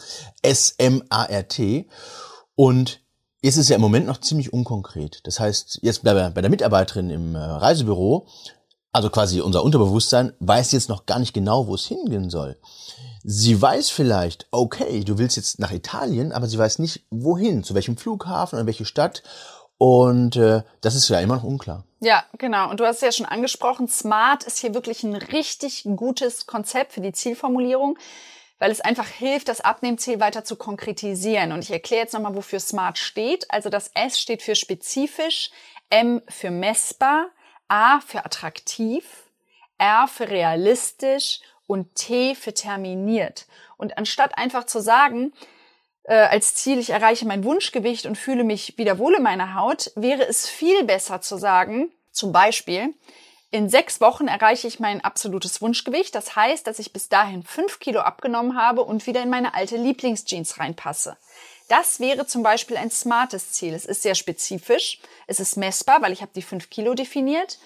S-M-A-R-T 0.42 1.90
und 2.62 3.02
jetzt 3.42 3.58
ist 3.58 3.70
ja 3.70 3.76
im 3.76 3.82
Moment 3.82 4.06
noch 4.06 4.20
ziemlich 4.20 4.54
unkonkret. 4.54 5.22
Das 5.24 5.40
heißt, 5.40 5.80
jetzt 5.82 6.04
bei, 6.04 6.14
bei 6.30 6.42
der 6.42 6.50
Mitarbeiterin 6.52 7.10
im 7.10 7.34
äh, 7.34 7.40
Reisebüro, 7.40 8.28
also 8.92 9.10
quasi 9.10 9.42
unser 9.42 9.64
Unterbewusstsein, 9.64 10.34
weiß 10.42 10.72
jetzt 10.74 10.88
noch 10.88 11.08
gar 11.08 11.18
nicht 11.18 11.34
genau, 11.34 11.66
wo 11.66 11.74
es 11.74 11.88
hingehen 11.88 12.30
soll. 12.30 12.60
Sie 13.24 13.60
weiß 13.60 13.90
vielleicht, 13.90 14.46
okay, 14.52 15.04
du 15.04 15.18
willst 15.18 15.38
jetzt 15.38 15.58
nach 15.58 15.72
Italien, 15.72 16.32
aber 16.32 16.46
sie 16.46 16.60
weiß 16.60 16.78
nicht, 16.78 17.04
wohin, 17.10 17.64
zu 17.64 17.74
welchem 17.74 17.98
Flughafen, 17.98 18.60
an 18.60 18.68
welche 18.68 18.86
Stadt. 18.86 19.24
Und 19.80 20.36
äh, 20.36 20.62
das 20.82 20.94
ist 20.94 21.10
ja 21.10 21.20
immer 21.20 21.38
noch 21.38 21.44
unklar. 21.44 21.86
Ja, 22.00 22.24
genau. 22.38 22.70
Und 22.70 22.80
du 22.80 22.86
hast 22.86 22.98
es 22.98 23.02
ja 23.02 23.12
schon 23.12 23.26
angesprochen, 23.26 23.88
Smart 23.88 24.44
ist 24.44 24.60
hier 24.60 24.76
wirklich 24.76 25.02
ein 25.02 25.16
richtig 25.16 25.88
gutes 25.96 26.46
Konzept 26.46 26.94
für 26.94 27.02
die 27.02 27.12
Zielformulierung 27.12 27.98
weil 28.62 28.70
es 28.70 28.80
einfach 28.80 29.08
hilft, 29.08 29.48
das 29.48 29.60
Abnehmziel 29.60 30.20
weiter 30.20 30.44
zu 30.44 30.56
konkretisieren. 30.56 31.52
Und 31.52 31.64
ich 31.64 31.72
erkläre 31.72 32.04
jetzt 32.04 32.14
nochmal, 32.14 32.36
wofür 32.36 32.60
SMART 32.60 33.00
steht. 33.00 33.50
Also 33.50 33.70
das 33.70 33.90
S 33.96 34.22
steht 34.22 34.44
für 34.44 34.54
spezifisch, 34.54 35.50
M 35.90 36.22
für 36.30 36.52
messbar, 36.52 37.32
A 37.70 38.02
für 38.02 38.24
attraktiv, 38.24 39.04
R 39.80 40.08
für 40.08 40.30
realistisch 40.30 41.40
und 41.66 41.96
T 41.96 42.36
für 42.36 42.54
terminiert. 42.54 43.48
Und 43.78 43.98
anstatt 43.98 44.38
einfach 44.38 44.66
zu 44.66 44.80
sagen, 44.80 45.34
äh, 46.04 46.14
als 46.14 46.54
Ziel, 46.54 46.78
ich 46.78 46.92
erreiche 46.92 47.26
mein 47.26 47.44
Wunschgewicht 47.44 48.06
und 48.06 48.16
fühle 48.16 48.44
mich 48.44 48.78
wieder 48.78 49.00
wohl 49.00 49.16
in 49.16 49.24
meiner 49.24 49.56
Haut, 49.56 49.92
wäre 49.96 50.28
es 50.28 50.48
viel 50.48 50.84
besser 50.84 51.20
zu 51.20 51.38
sagen, 51.38 51.92
zum 52.12 52.32
Beispiel, 52.32 52.94
in 53.52 53.70
sechs 53.70 54.00
Wochen 54.00 54.28
erreiche 54.28 54.68
ich 54.68 54.80
mein 54.80 55.04
absolutes 55.04 55.62
Wunschgewicht. 55.62 56.16
Das 56.16 56.38
heißt, 56.38 56.66
dass 56.66 56.80
ich 56.80 56.94
bis 56.94 57.10
dahin 57.10 57.44
fünf 57.44 57.80
Kilo 57.80 58.00
abgenommen 58.00 58.58
habe 58.58 58.82
und 58.82 59.06
wieder 59.06 59.22
in 59.22 59.30
meine 59.30 59.54
alte 59.54 59.76
Lieblingsjeans 59.76 60.58
reinpasse. 60.58 61.18
Das 61.68 62.00
wäre 62.00 62.26
zum 62.26 62.44
Beispiel 62.44 62.78
ein 62.78 62.92
smartes 62.92 63.52
Ziel. 63.52 63.74
Es 63.74 63.86
ist 63.86 64.04
sehr 64.04 64.16
spezifisch. 64.16 65.00
Es 65.28 65.40
ist 65.42 65.58
messbar, 65.58 66.02
weil 66.02 66.14
ich 66.14 66.22
habe 66.22 66.32
die 66.34 66.42
fünf 66.42 66.70
Kilo 66.70 66.94
definiert. 66.94 67.60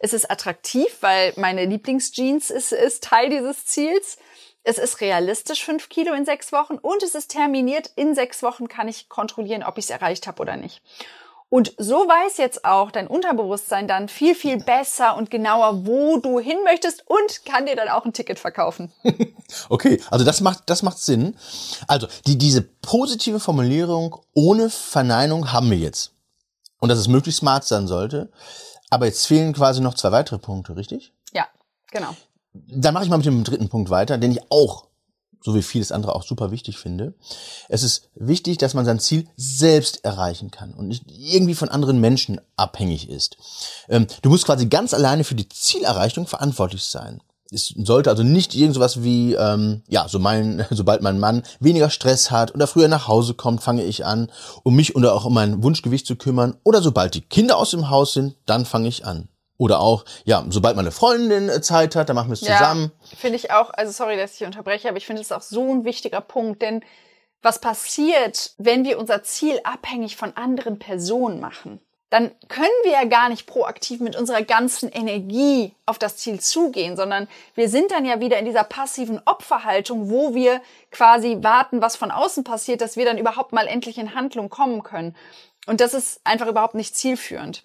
Es 0.00 0.12
ist 0.12 0.30
attraktiv, 0.30 0.86
weil 1.00 1.32
meine 1.36 1.64
Lieblingsjeans 1.64 2.50
ist, 2.50 2.72
ist 2.72 3.04
Teil 3.04 3.30
dieses 3.30 3.64
Ziels. 3.64 4.18
Es 4.64 4.78
ist 4.78 5.00
realistisch, 5.00 5.64
fünf 5.64 5.88
Kilo 5.88 6.14
in 6.14 6.24
sechs 6.24 6.52
Wochen. 6.52 6.78
Und 6.78 7.02
es 7.04 7.14
ist 7.14 7.30
terminiert. 7.30 7.92
In 7.94 8.16
sechs 8.16 8.42
Wochen 8.42 8.68
kann 8.68 8.88
ich 8.88 9.08
kontrollieren, 9.08 9.62
ob 9.62 9.78
ich 9.78 9.84
es 9.84 9.90
erreicht 9.90 10.26
habe 10.26 10.42
oder 10.42 10.56
nicht. 10.56 10.82
Und 11.50 11.72
so 11.78 11.94
weiß 11.94 12.36
jetzt 12.36 12.66
auch 12.66 12.90
dein 12.90 13.06
Unterbewusstsein 13.06 13.88
dann 13.88 14.08
viel, 14.08 14.34
viel 14.34 14.58
besser 14.58 15.16
und 15.16 15.30
genauer, 15.30 15.86
wo 15.86 16.18
du 16.18 16.38
hin 16.38 16.58
möchtest 16.64 17.04
und 17.06 17.46
kann 17.46 17.64
dir 17.64 17.74
dann 17.74 17.88
auch 17.88 18.04
ein 18.04 18.12
Ticket 18.12 18.38
verkaufen. 18.38 18.92
okay, 19.70 20.00
also 20.10 20.26
das 20.26 20.42
macht, 20.42 20.64
das 20.66 20.82
macht 20.82 20.98
Sinn. 20.98 21.36
Also 21.86 22.06
die, 22.26 22.36
diese 22.36 22.60
positive 22.60 23.40
Formulierung 23.40 24.16
ohne 24.34 24.68
Verneinung 24.68 25.50
haben 25.50 25.70
wir 25.70 25.78
jetzt. 25.78 26.12
Und 26.80 26.90
dass 26.90 26.98
es 26.98 27.08
möglichst 27.08 27.40
smart 27.40 27.64
sein 27.64 27.86
sollte. 27.86 28.30
Aber 28.90 29.06
jetzt 29.06 29.26
fehlen 29.26 29.54
quasi 29.54 29.80
noch 29.80 29.94
zwei 29.94 30.12
weitere 30.12 30.38
Punkte, 30.38 30.76
richtig? 30.76 31.14
Ja, 31.32 31.46
genau. 31.90 32.14
Dann 32.52 32.92
mache 32.92 33.04
ich 33.04 33.10
mal 33.10 33.18
mit 33.18 33.26
dem 33.26 33.44
dritten 33.44 33.68
Punkt 33.70 33.88
weiter, 33.88 34.18
den 34.18 34.32
ich 34.32 34.40
auch 34.50 34.87
so 35.48 35.54
wie 35.54 35.62
vieles 35.62 35.92
andere 35.92 36.14
auch 36.14 36.24
super 36.24 36.50
wichtig 36.50 36.76
finde. 36.76 37.14
Es 37.70 37.82
ist 37.82 38.10
wichtig, 38.14 38.58
dass 38.58 38.74
man 38.74 38.84
sein 38.84 39.00
Ziel 39.00 39.26
selbst 39.36 40.04
erreichen 40.04 40.50
kann 40.50 40.74
und 40.74 40.88
nicht 40.88 41.04
irgendwie 41.08 41.54
von 41.54 41.70
anderen 41.70 42.02
Menschen 42.02 42.38
abhängig 42.56 43.08
ist. 43.08 43.38
Ähm, 43.88 44.06
du 44.20 44.28
musst 44.28 44.44
quasi 44.44 44.66
ganz 44.66 44.92
alleine 44.92 45.24
für 45.24 45.34
die 45.34 45.48
Zielerreichung 45.48 46.26
verantwortlich 46.26 46.82
sein. 46.82 47.22
Es 47.50 47.72
sollte 47.78 48.10
also 48.10 48.22
nicht 48.22 48.54
irgendwas 48.54 49.02
wie, 49.02 49.32
ähm, 49.32 49.80
ja, 49.88 50.06
so 50.06 50.18
mein, 50.18 50.66
sobald 50.70 51.00
mein 51.00 51.18
Mann 51.18 51.44
weniger 51.60 51.88
Stress 51.88 52.30
hat 52.30 52.54
oder 52.54 52.66
früher 52.66 52.88
nach 52.88 53.08
Hause 53.08 53.32
kommt, 53.32 53.62
fange 53.62 53.84
ich 53.84 54.04
an, 54.04 54.30
um 54.64 54.76
mich 54.76 54.96
oder 54.96 55.14
auch 55.14 55.24
um 55.24 55.32
mein 55.32 55.62
Wunschgewicht 55.62 56.06
zu 56.06 56.16
kümmern. 56.16 56.58
Oder 56.62 56.82
sobald 56.82 57.14
die 57.14 57.22
Kinder 57.22 57.56
aus 57.56 57.70
dem 57.70 57.88
Haus 57.88 58.12
sind, 58.12 58.36
dann 58.44 58.66
fange 58.66 58.88
ich 58.88 59.06
an. 59.06 59.28
Oder 59.58 59.80
auch, 59.80 60.04
ja, 60.24 60.44
sobald 60.48 60.76
meine 60.76 60.92
Freundin 60.92 61.48
äh, 61.48 61.60
Zeit 61.60 61.96
hat, 61.96 62.08
dann 62.08 62.16
machen 62.16 62.28
wir 62.28 62.34
es 62.34 62.40
zusammen. 62.40 62.92
Ja, 63.10 63.16
finde 63.16 63.36
ich 63.36 63.50
auch, 63.50 63.70
also 63.70 63.92
sorry, 63.92 64.16
dass 64.16 64.40
ich 64.40 64.46
unterbreche, 64.46 64.88
aber 64.88 64.96
ich 64.96 65.06
finde 65.06 65.20
es 65.20 65.32
auch 65.32 65.42
so 65.42 65.72
ein 65.72 65.84
wichtiger 65.84 66.20
Punkt, 66.20 66.62
denn 66.62 66.82
was 67.42 67.60
passiert, 67.60 68.52
wenn 68.58 68.84
wir 68.84 68.98
unser 68.98 69.22
Ziel 69.22 69.60
abhängig 69.64 70.16
von 70.16 70.36
anderen 70.36 70.78
Personen 70.78 71.40
machen? 71.40 71.80
Dann 72.10 72.30
können 72.48 72.70
wir 72.84 72.92
ja 72.92 73.04
gar 73.04 73.28
nicht 73.28 73.46
proaktiv 73.46 74.00
mit 74.00 74.16
unserer 74.16 74.42
ganzen 74.42 74.90
Energie 74.90 75.74
auf 75.84 75.98
das 75.98 76.16
Ziel 76.16 76.40
zugehen, 76.40 76.96
sondern 76.96 77.28
wir 77.54 77.68
sind 77.68 77.90
dann 77.90 78.06
ja 78.06 78.18
wieder 78.20 78.38
in 78.38 78.46
dieser 78.46 78.64
passiven 78.64 79.20
Opferhaltung, 79.26 80.08
wo 80.08 80.34
wir 80.34 80.62
quasi 80.90 81.38
warten, 81.42 81.82
was 81.82 81.96
von 81.96 82.10
außen 82.10 82.44
passiert, 82.44 82.80
dass 82.80 82.96
wir 82.96 83.04
dann 83.04 83.18
überhaupt 83.18 83.52
mal 83.52 83.66
endlich 83.66 83.98
in 83.98 84.14
Handlung 84.14 84.48
kommen 84.48 84.82
können. 84.82 85.14
Und 85.66 85.82
das 85.82 85.92
ist 85.92 86.20
einfach 86.24 86.46
überhaupt 86.46 86.74
nicht 86.74 86.96
zielführend. 86.96 87.64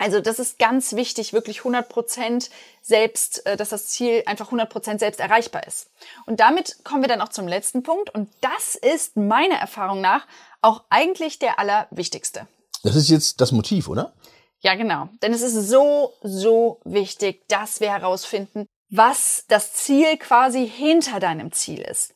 Also 0.00 0.20
das 0.20 0.38
ist 0.38 0.58
ganz 0.58 0.94
wichtig, 0.94 1.34
wirklich 1.34 1.58
100 1.58 1.86
Prozent 1.86 2.48
selbst, 2.80 3.44
äh, 3.44 3.58
dass 3.58 3.68
das 3.68 3.88
Ziel 3.88 4.22
einfach 4.24 4.46
100 4.46 4.70
Prozent 4.70 4.98
selbst 4.98 5.20
erreichbar 5.20 5.66
ist. 5.66 5.90
Und 6.24 6.40
damit 6.40 6.78
kommen 6.84 7.02
wir 7.02 7.08
dann 7.08 7.20
auch 7.20 7.28
zum 7.28 7.46
letzten 7.46 7.82
Punkt. 7.82 8.08
Und 8.14 8.30
das 8.40 8.76
ist 8.76 9.18
meiner 9.18 9.56
Erfahrung 9.56 10.00
nach 10.00 10.26
auch 10.62 10.84
eigentlich 10.88 11.38
der 11.38 11.58
allerwichtigste. 11.58 12.46
Das 12.82 12.96
ist 12.96 13.10
jetzt 13.10 13.42
das 13.42 13.52
Motiv, 13.52 13.88
oder? 13.88 14.14
Ja, 14.60 14.74
genau. 14.74 15.10
Denn 15.20 15.34
es 15.34 15.42
ist 15.42 15.68
so, 15.68 16.14
so 16.22 16.80
wichtig, 16.84 17.46
dass 17.48 17.80
wir 17.80 17.90
herausfinden, 17.90 18.64
was 18.88 19.44
das 19.48 19.74
Ziel 19.74 20.16
quasi 20.16 20.66
hinter 20.66 21.20
deinem 21.20 21.52
Ziel 21.52 21.82
ist. 21.82 22.14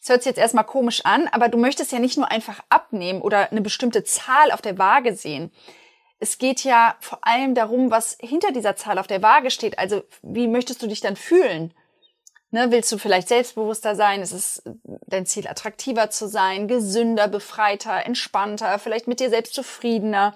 Das 0.00 0.08
hört 0.08 0.22
sich 0.24 0.30
jetzt 0.30 0.38
erstmal 0.38 0.64
komisch 0.64 1.04
an, 1.04 1.28
aber 1.28 1.48
du 1.48 1.58
möchtest 1.58 1.92
ja 1.92 2.00
nicht 2.00 2.16
nur 2.16 2.28
einfach 2.28 2.58
abnehmen 2.70 3.20
oder 3.22 3.52
eine 3.52 3.60
bestimmte 3.60 4.02
Zahl 4.02 4.50
auf 4.50 4.62
der 4.62 4.78
Waage 4.78 5.14
sehen 5.14 5.52
es 6.20 6.36
geht 6.36 6.62
ja 6.64 6.96
vor 7.00 7.18
allem 7.22 7.54
darum, 7.54 7.90
was 7.90 8.16
hinter 8.20 8.52
dieser 8.52 8.76
Zahl 8.76 8.98
auf 8.98 9.06
der 9.06 9.22
Waage 9.22 9.50
steht. 9.50 9.78
Also 9.78 10.02
wie 10.22 10.48
möchtest 10.48 10.82
du 10.82 10.86
dich 10.86 11.00
dann 11.00 11.16
fühlen? 11.16 11.74
Ne, 12.52 12.70
willst 12.70 12.92
du 12.92 12.98
vielleicht 12.98 13.28
selbstbewusster 13.28 13.94
sein? 13.94 14.20
Ist 14.20 14.32
es 14.32 14.62
dein 15.06 15.24
Ziel, 15.24 15.48
attraktiver 15.48 16.10
zu 16.10 16.28
sein, 16.28 16.68
gesünder, 16.68 17.26
befreiter, 17.28 18.04
entspannter, 18.04 18.78
vielleicht 18.78 19.06
mit 19.06 19.20
dir 19.20 19.30
selbst 19.30 19.54
zufriedener? 19.54 20.34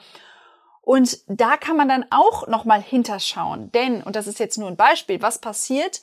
Und 0.81 1.19
da 1.26 1.57
kann 1.57 1.76
man 1.76 1.88
dann 1.88 2.07
auch 2.11 2.47
nochmal 2.47 2.81
hinterschauen. 2.81 3.71
Denn, 3.73 4.03
und 4.03 4.17
das 4.17 4.26
ist 4.26 4.38
jetzt 4.38 4.59
nur 4.59 4.69
ein 4.69 4.76
Beispiel, 4.76 5.21
was 5.23 5.38
passiert, 5.38 6.03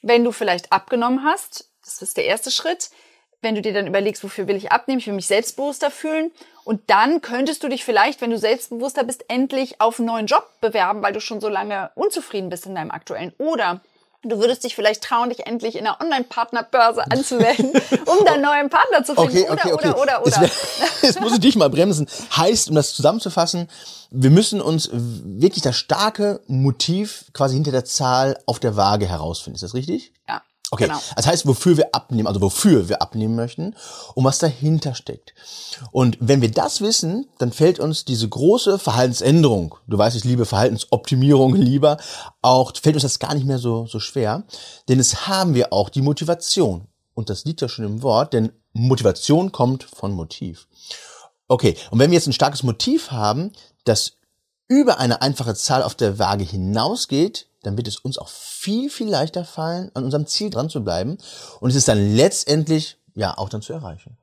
wenn 0.00 0.24
du 0.24 0.32
vielleicht 0.32 0.72
abgenommen 0.72 1.24
hast? 1.24 1.70
Das 1.84 2.00
ist 2.02 2.16
der 2.16 2.26
erste 2.26 2.50
Schritt 2.50 2.90
wenn 3.40 3.54
du 3.54 3.62
dir 3.62 3.72
dann 3.72 3.86
überlegst, 3.86 4.24
wofür 4.24 4.48
will 4.48 4.56
ich 4.56 4.72
abnehmen, 4.72 4.98
ich 4.98 5.06
will 5.06 5.14
mich 5.14 5.26
selbstbewusster 5.26 5.90
fühlen. 5.90 6.32
Und 6.64 6.82
dann 6.88 7.20
könntest 7.20 7.62
du 7.62 7.68
dich 7.68 7.84
vielleicht, 7.84 8.20
wenn 8.20 8.30
du 8.30 8.38
selbstbewusster 8.38 9.04
bist, 9.04 9.24
endlich 9.28 9.80
auf 9.80 9.98
einen 9.98 10.08
neuen 10.08 10.26
Job 10.26 10.48
bewerben, 10.60 11.02
weil 11.02 11.12
du 11.12 11.20
schon 11.20 11.40
so 11.40 11.48
lange 11.48 11.90
unzufrieden 11.94 12.50
bist 12.50 12.66
in 12.66 12.74
deinem 12.74 12.90
aktuellen. 12.90 13.32
Oder 13.38 13.80
du 14.22 14.38
würdest 14.38 14.64
dich 14.64 14.74
vielleicht 14.74 15.02
trauen, 15.02 15.30
dich 15.30 15.46
endlich 15.46 15.76
in 15.76 15.86
einer 15.86 16.00
Online-Partnerbörse 16.00 17.04
anzumelden, 17.10 17.70
um 18.06 18.24
deinen 18.24 18.42
neuen 18.42 18.70
Partner 18.70 19.04
zu 19.04 19.14
finden. 19.14 19.30
Okay, 19.30 19.46
okay, 19.50 19.72
okay. 19.72 19.88
Oder, 19.90 20.00
oder, 20.00 20.22
oder, 20.22 20.26
oder. 20.26 20.50
Jetzt 21.02 21.20
muss 21.20 21.32
ich 21.32 21.40
dich 21.40 21.56
mal 21.56 21.70
bremsen. 21.70 22.08
Heißt, 22.36 22.68
um 22.68 22.74
das 22.74 22.94
zusammenzufassen, 22.94 23.68
wir 24.10 24.30
müssen 24.30 24.60
uns 24.60 24.90
wirklich 24.92 25.62
das 25.62 25.76
starke 25.76 26.40
Motiv 26.46 27.26
quasi 27.32 27.54
hinter 27.54 27.72
der 27.72 27.84
Zahl 27.84 28.38
auf 28.46 28.58
der 28.58 28.76
Waage 28.76 29.06
herausfinden. 29.06 29.54
Ist 29.54 29.62
das 29.62 29.74
richtig? 29.74 30.12
Ja. 30.28 30.42
Okay, 30.70 30.84
genau. 30.84 30.98
das 31.16 31.26
heißt, 31.26 31.46
wofür 31.46 31.78
wir 31.78 31.94
abnehmen, 31.94 32.26
also 32.26 32.42
wofür 32.42 32.90
wir 32.90 33.00
abnehmen 33.00 33.34
möchten 33.34 33.74
und 34.14 34.24
was 34.24 34.38
dahinter 34.38 34.94
steckt. 34.94 35.34
Und 35.92 36.18
wenn 36.20 36.42
wir 36.42 36.50
das 36.50 36.82
wissen, 36.82 37.26
dann 37.38 37.52
fällt 37.52 37.80
uns 37.80 38.04
diese 38.04 38.28
große 38.28 38.78
Verhaltensänderung, 38.78 39.76
du 39.86 39.96
weißt, 39.96 40.16
ich 40.16 40.24
liebe 40.24 40.44
Verhaltensoptimierung 40.44 41.54
lieber, 41.56 41.96
auch 42.42 42.72
fällt 42.76 42.96
uns 42.96 43.02
das 43.02 43.18
gar 43.18 43.34
nicht 43.34 43.46
mehr 43.46 43.58
so, 43.58 43.86
so 43.86 43.98
schwer, 43.98 44.44
denn 44.88 45.00
es 45.00 45.26
haben 45.26 45.54
wir 45.54 45.72
auch 45.72 45.88
die 45.88 46.02
Motivation. 46.02 46.86
Und 47.14 47.30
das 47.30 47.44
liegt 47.44 47.62
ja 47.62 47.68
schon 47.68 47.84
im 47.84 48.02
Wort, 48.02 48.32
denn 48.32 48.52
Motivation 48.74 49.50
kommt 49.50 49.84
von 49.84 50.12
Motiv. 50.12 50.68
Okay, 51.48 51.76
und 51.90 51.98
wenn 51.98 52.10
wir 52.10 52.16
jetzt 52.16 52.26
ein 52.26 52.34
starkes 52.34 52.62
Motiv 52.62 53.10
haben, 53.10 53.52
das 53.84 54.18
über 54.68 54.98
eine 54.98 55.22
einfache 55.22 55.54
Zahl 55.54 55.82
auf 55.82 55.94
der 55.94 56.18
Waage 56.18 56.44
hinausgeht, 56.44 57.47
dann 57.62 57.76
wird 57.76 57.88
es 57.88 57.98
uns 57.98 58.18
auch 58.18 58.28
viel, 58.28 58.90
viel 58.90 59.08
leichter 59.08 59.44
fallen, 59.44 59.90
an 59.94 60.04
unserem 60.04 60.26
Ziel 60.26 60.50
dran 60.50 60.70
zu 60.70 60.82
bleiben. 60.84 61.18
Und 61.60 61.70
es 61.70 61.76
ist 61.76 61.88
dann 61.88 62.16
letztendlich, 62.16 62.98
ja, 63.14 63.36
auch 63.36 63.48
dann 63.48 63.62
zu 63.62 63.72
erreichen. 63.72 64.16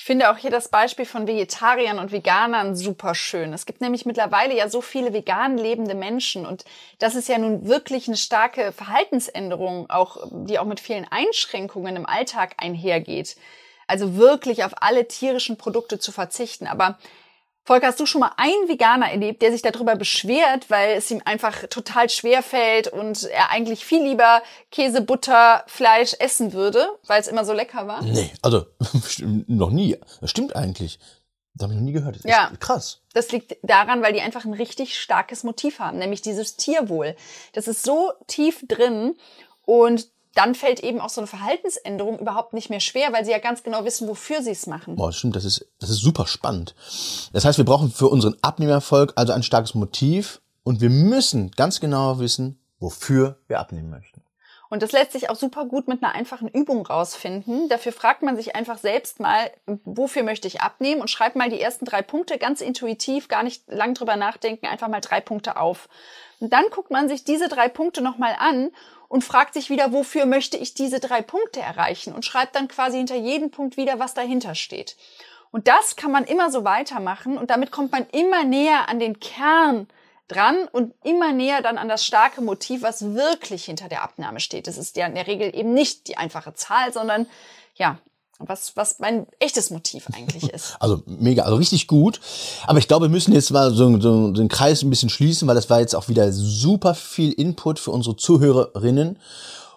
Ich 0.00 0.04
finde 0.04 0.30
auch 0.30 0.36
hier 0.36 0.52
das 0.52 0.68
Beispiel 0.68 1.06
von 1.06 1.26
Vegetariern 1.26 1.98
und 1.98 2.12
Veganern 2.12 2.76
super 2.76 3.16
schön. 3.16 3.52
Es 3.52 3.66
gibt 3.66 3.80
nämlich 3.80 4.06
mittlerweile 4.06 4.56
ja 4.56 4.68
so 4.68 4.80
viele 4.80 5.12
vegan 5.12 5.58
lebende 5.58 5.96
Menschen 5.96 6.46
und 6.46 6.64
das 7.00 7.16
ist 7.16 7.28
ja 7.28 7.36
nun 7.36 7.66
wirklich 7.66 8.06
eine 8.06 8.16
starke 8.16 8.70
Verhaltensänderung, 8.70 9.90
auch, 9.90 10.18
die 10.30 10.60
auch 10.60 10.66
mit 10.66 10.78
vielen 10.78 11.04
Einschränkungen 11.10 11.96
im 11.96 12.06
Alltag 12.06 12.54
einhergeht. 12.58 13.36
Also 13.88 14.14
wirklich 14.14 14.62
auf 14.62 14.82
alle 14.82 15.08
tierischen 15.08 15.56
Produkte 15.56 15.98
zu 15.98 16.12
verzichten. 16.12 16.68
Aber 16.68 16.96
Volker, 17.68 17.88
hast 17.88 18.00
du 18.00 18.06
schon 18.06 18.22
mal 18.22 18.32
einen 18.38 18.66
Veganer 18.66 19.10
erlebt, 19.10 19.42
der 19.42 19.52
sich 19.52 19.60
darüber 19.60 19.94
beschwert, 19.94 20.70
weil 20.70 20.96
es 20.96 21.10
ihm 21.10 21.20
einfach 21.26 21.66
total 21.68 22.08
schwer 22.08 22.42
fällt 22.42 22.88
und 22.88 23.24
er 23.24 23.50
eigentlich 23.50 23.84
viel 23.84 24.02
lieber 24.02 24.42
Käse, 24.72 25.02
Butter, 25.02 25.64
Fleisch 25.66 26.14
essen 26.18 26.54
würde, 26.54 26.88
weil 27.06 27.20
es 27.20 27.28
immer 27.28 27.44
so 27.44 27.52
lecker 27.52 27.86
war? 27.86 28.00
Nee, 28.02 28.30
also 28.40 28.64
noch 29.46 29.68
nie. 29.68 29.98
Das 30.22 30.30
stimmt 30.30 30.56
eigentlich. 30.56 30.98
Das 31.52 31.64
habe 31.64 31.74
ich 31.74 31.78
noch 31.78 31.84
nie 31.84 31.92
gehört. 31.92 32.16
Das 32.16 32.24
Ja. 32.24 32.50
krass. 32.58 33.02
Das 33.12 33.30
liegt 33.32 33.58
daran, 33.62 34.00
weil 34.00 34.14
die 34.14 34.22
einfach 34.22 34.46
ein 34.46 34.54
richtig 34.54 34.98
starkes 34.98 35.44
Motiv 35.44 35.78
haben, 35.78 35.98
nämlich 35.98 36.22
dieses 36.22 36.56
Tierwohl. 36.56 37.16
Das 37.52 37.68
ist 37.68 37.82
so 37.82 38.12
tief 38.28 38.64
drin 38.66 39.14
und 39.66 40.08
dann 40.38 40.54
fällt 40.54 40.80
eben 40.80 41.00
auch 41.00 41.08
so 41.08 41.20
eine 41.20 41.26
Verhaltensänderung 41.26 42.20
überhaupt 42.20 42.52
nicht 42.52 42.70
mehr 42.70 42.78
schwer, 42.78 43.12
weil 43.12 43.24
sie 43.24 43.32
ja 43.32 43.38
ganz 43.38 43.64
genau 43.64 43.84
wissen, 43.84 44.06
wofür 44.06 44.40
sie 44.40 44.52
es 44.52 44.68
machen. 44.68 44.94
Boah, 44.94 45.08
das 45.08 45.16
stimmt, 45.16 45.34
das 45.34 45.44
ist, 45.44 45.66
das 45.80 45.90
ist 45.90 45.98
super 45.98 46.28
spannend. 46.28 46.76
Das 47.32 47.44
heißt, 47.44 47.58
wir 47.58 47.64
brauchen 47.64 47.90
für 47.90 48.06
unseren 48.06 48.36
Abnehmerfolg 48.40 49.12
also 49.16 49.32
ein 49.32 49.42
starkes 49.42 49.74
Motiv 49.74 50.40
und 50.62 50.80
wir 50.80 50.90
müssen 50.90 51.50
ganz 51.50 51.80
genau 51.80 52.20
wissen, 52.20 52.60
wofür 52.78 53.38
wir 53.48 53.58
abnehmen 53.58 53.90
möchten. 53.90 54.22
Und 54.70 54.82
das 54.82 54.92
lässt 54.92 55.12
sich 55.12 55.30
auch 55.30 55.34
super 55.34 55.64
gut 55.64 55.88
mit 55.88 56.02
einer 56.02 56.14
einfachen 56.14 56.46
Übung 56.46 56.86
rausfinden. 56.86 57.68
Dafür 57.68 57.92
fragt 57.92 58.22
man 58.22 58.36
sich 58.36 58.54
einfach 58.54 58.78
selbst 58.78 59.18
mal, 59.18 59.50
wofür 59.84 60.22
möchte 60.22 60.46
ich 60.46 60.60
abnehmen 60.60 61.00
und 61.00 61.08
schreibt 61.08 61.36
mal 61.36 61.48
die 61.48 61.60
ersten 61.60 61.86
drei 61.86 62.02
Punkte 62.02 62.38
ganz 62.38 62.60
intuitiv, 62.60 63.28
gar 63.28 63.42
nicht 63.42 63.62
lang 63.66 63.94
drüber 63.94 64.16
nachdenken, 64.16 64.66
einfach 64.66 64.88
mal 64.88 65.00
drei 65.00 65.20
Punkte 65.20 65.56
auf. 65.56 65.88
Und 66.38 66.52
dann 66.52 66.64
guckt 66.70 66.90
man 66.90 67.08
sich 67.08 67.24
diese 67.24 67.48
drei 67.48 67.68
Punkte 67.68 68.02
nochmal 68.02 68.36
an 68.38 68.70
und 69.08 69.24
fragt 69.24 69.54
sich 69.54 69.70
wieder, 69.70 69.92
wofür 69.92 70.26
möchte 70.26 70.56
ich 70.56 70.74
diese 70.74 71.00
drei 71.00 71.22
Punkte 71.22 71.60
erreichen 71.60 72.14
und 72.14 72.24
schreibt 72.24 72.54
dann 72.54 72.68
quasi 72.68 72.98
hinter 72.98 73.16
jedem 73.16 73.50
Punkt 73.50 73.76
wieder, 73.76 73.98
was 73.98 74.14
dahinter 74.14 74.54
steht. 74.54 74.96
Und 75.50 75.66
das 75.66 75.96
kann 75.96 76.12
man 76.12 76.24
immer 76.24 76.50
so 76.50 76.64
weitermachen 76.64 77.38
und 77.38 77.50
damit 77.50 77.70
kommt 77.70 77.90
man 77.90 78.06
immer 78.12 78.44
näher 78.44 78.88
an 78.88 78.98
den 78.98 79.18
Kern 79.18 79.88
dran 80.28 80.68
und 80.72 80.94
immer 81.04 81.32
näher 81.32 81.62
dann 81.62 81.78
an 81.78 81.88
das 81.88 82.04
starke 82.04 82.42
Motiv, 82.42 82.82
was 82.82 83.14
wirklich 83.14 83.64
hinter 83.64 83.88
der 83.88 84.02
Abnahme 84.02 84.40
steht. 84.40 84.68
Es 84.68 84.76
ist 84.76 84.96
ja 84.96 85.06
in 85.06 85.14
der 85.14 85.26
Regel 85.26 85.56
eben 85.56 85.72
nicht 85.72 86.06
die 86.06 86.18
einfache 86.18 86.52
Zahl, 86.52 86.92
sondern 86.92 87.26
ja, 87.76 87.98
was, 88.38 88.76
was 88.76 88.98
mein 88.98 89.26
echtes 89.38 89.70
Motiv 89.70 90.06
eigentlich 90.12 90.50
ist. 90.52 90.76
Also 90.80 91.02
mega, 91.06 91.42
also 91.42 91.56
richtig 91.56 91.86
gut. 91.86 92.20
Aber 92.66 92.78
ich 92.78 92.88
glaube, 92.88 93.06
wir 93.06 93.10
müssen 93.10 93.32
jetzt 93.32 93.50
mal 93.50 93.72
so, 93.72 94.00
so 94.00 94.30
den 94.30 94.48
Kreis 94.48 94.82
ein 94.82 94.90
bisschen 94.90 95.10
schließen, 95.10 95.48
weil 95.48 95.54
das 95.54 95.70
war 95.70 95.80
jetzt 95.80 95.94
auch 95.94 96.08
wieder 96.08 96.32
super 96.32 96.94
viel 96.94 97.32
Input 97.32 97.78
für 97.78 97.90
unsere 97.90 98.16
Zuhörerinnen. 98.16 99.18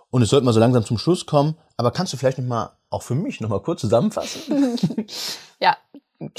Und 0.10 0.22
es 0.22 0.30
sollte 0.30 0.46
mal 0.46 0.54
so 0.54 0.60
langsam 0.60 0.86
zum 0.86 0.98
Schluss 0.98 1.26
kommen. 1.26 1.56
Aber 1.78 1.92
kannst 1.92 2.14
du 2.14 2.18
vielleicht 2.18 2.38
noch 2.38 2.46
mal 2.46 2.72
auch 2.90 3.02
für 3.02 3.16
mich 3.16 3.40
noch 3.40 3.50
mal 3.50 3.62
kurz 3.62 3.82
zusammenfassen? 3.82 4.78
Ja, 5.62 5.78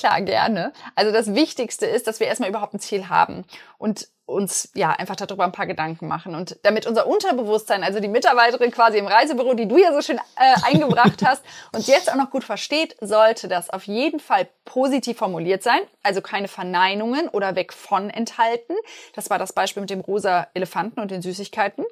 klar, 0.03 0.21
gerne. 0.23 0.73
Also 0.97 1.13
das 1.13 1.33
Wichtigste 1.33 1.87
ist, 1.87 2.09
dass 2.09 2.19
wir 2.19 2.27
erstmal 2.27 2.51
überhaupt 2.51 2.75
ein 2.75 2.81
Ziel 2.81 3.09
haben 3.09 3.45
und 3.79 4.09
uns 4.25 4.71
ja 4.75 4.91
einfach 4.91 5.15
darüber 5.15 5.45
ein 5.45 5.53
paar 5.53 5.67
Gedanken 5.67 6.09
machen. 6.09 6.35
Und 6.35 6.59
damit 6.65 6.87
unser 6.87 7.07
Unterbewusstsein, 7.07 7.85
also 7.85 8.01
die 8.01 8.09
Mitarbeiterin 8.09 8.73
quasi 8.73 8.99
im 8.99 9.07
Reisebüro, 9.07 9.55
die 9.55 9.69
du 9.69 9.77
ja 9.77 9.93
so 9.93 10.01
schön 10.01 10.19
äh, 10.37 10.55
eingebracht 10.65 11.23
hast, 11.25 11.45
uns 11.73 11.87
jetzt 11.87 12.11
auch 12.11 12.17
noch 12.17 12.31
gut 12.31 12.43
versteht, 12.43 12.97
sollte 13.01 13.47
das 13.47 13.71
auf 13.71 13.87
jeden 13.87 14.19
Fall 14.19 14.49
positiv 14.65 15.19
formuliert 15.19 15.63
sein. 15.63 15.81
Also 16.03 16.21
keine 16.21 16.49
Verneinungen 16.49 17.29
oder 17.29 17.55
weg 17.55 17.73
von 17.73 18.11
enthalten. 18.11 18.75
Das 19.15 19.31
war 19.31 19.39
das 19.39 19.53
Beispiel 19.53 19.83
mit 19.83 19.91
dem 19.91 20.01
rosa 20.01 20.49
Elefanten 20.55 20.99
und 20.99 21.13
den 21.13 21.23
Süßigkeiten. 21.23 21.85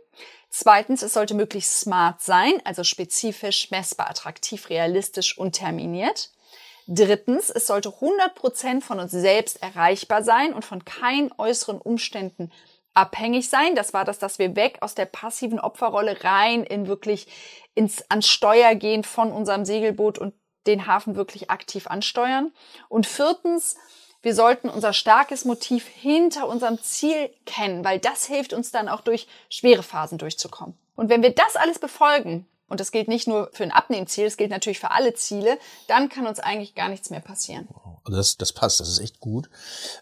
Zweitens, 0.48 1.02
es 1.02 1.12
sollte 1.12 1.34
möglichst 1.34 1.78
smart 1.78 2.22
sein, 2.22 2.54
also 2.64 2.82
spezifisch, 2.82 3.70
messbar, 3.70 4.11
attraktiv, 4.11 4.68
realistisch 4.68 5.38
und 5.38 5.52
terminiert. 5.52 6.30
Drittens, 6.86 7.50
es 7.50 7.66
sollte 7.66 7.90
100% 7.90 8.80
von 8.80 9.00
uns 9.00 9.12
selbst 9.12 9.62
erreichbar 9.62 10.22
sein 10.22 10.52
und 10.52 10.64
von 10.64 10.84
keinen 10.84 11.32
äußeren 11.38 11.80
Umständen 11.80 12.50
abhängig 12.94 13.48
sein. 13.48 13.74
Das 13.74 13.92
war 13.94 14.04
das, 14.04 14.18
dass 14.18 14.38
wir 14.38 14.56
weg 14.56 14.78
aus 14.80 14.94
der 14.94 15.06
passiven 15.06 15.60
Opferrolle 15.60 16.22
rein 16.24 16.64
in 16.64 16.86
wirklich 16.86 17.28
ins 17.74 18.04
ans 18.10 18.28
Steuer 18.28 18.74
gehen 18.74 19.04
von 19.04 19.32
unserem 19.32 19.64
Segelboot 19.64 20.18
und 20.18 20.34
den 20.66 20.86
Hafen 20.86 21.16
wirklich 21.16 21.50
aktiv 21.50 21.86
ansteuern. 21.86 22.52
Und 22.88 23.06
viertens, 23.06 23.76
wir 24.22 24.34
sollten 24.34 24.68
unser 24.68 24.92
starkes 24.92 25.44
Motiv 25.44 25.86
hinter 25.86 26.46
unserem 26.46 26.80
Ziel 26.82 27.30
kennen, 27.46 27.84
weil 27.84 27.98
das 27.98 28.26
hilft 28.26 28.52
uns 28.52 28.70
dann 28.70 28.88
auch 28.88 29.00
durch 29.00 29.28
schwere 29.48 29.82
Phasen 29.82 30.18
durchzukommen. 30.18 30.76
Und 30.94 31.08
wenn 31.08 31.22
wir 31.22 31.30
das 31.30 31.56
alles 31.56 31.78
befolgen, 31.78 32.46
und 32.70 32.80
das 32.80 32.92
gilt 32.92 33.09
nicht 33.09 33.28
nur 33.28 33.50
für 33.52 33.64
ein 33.64 33.72
Abnehmziel, 33.72 34.24
es 34.24 34.38
gilt 34.38 34.50
natürlich 34.50 34.78
für 34.78 34.92
alle 34.92 35.12
Ziele, 35.12 35.59
dann 35.88 36.09
kann 36.09 36.26
uns 36.26 36.38
eigentlich 36.40 36.74
gar 36.74 36.88
nichts 36.88 37.11
mehr 37.11 37.20
passieren. 37.20 37.68
Also 38.04 38.16
das, 38.16 38.38
das 38.38 38.52
passt, 38.52 38.80
das 38.80 38.88
ist 38.88 39.00
echt 39.00 39.20
gut. 39.20 39.50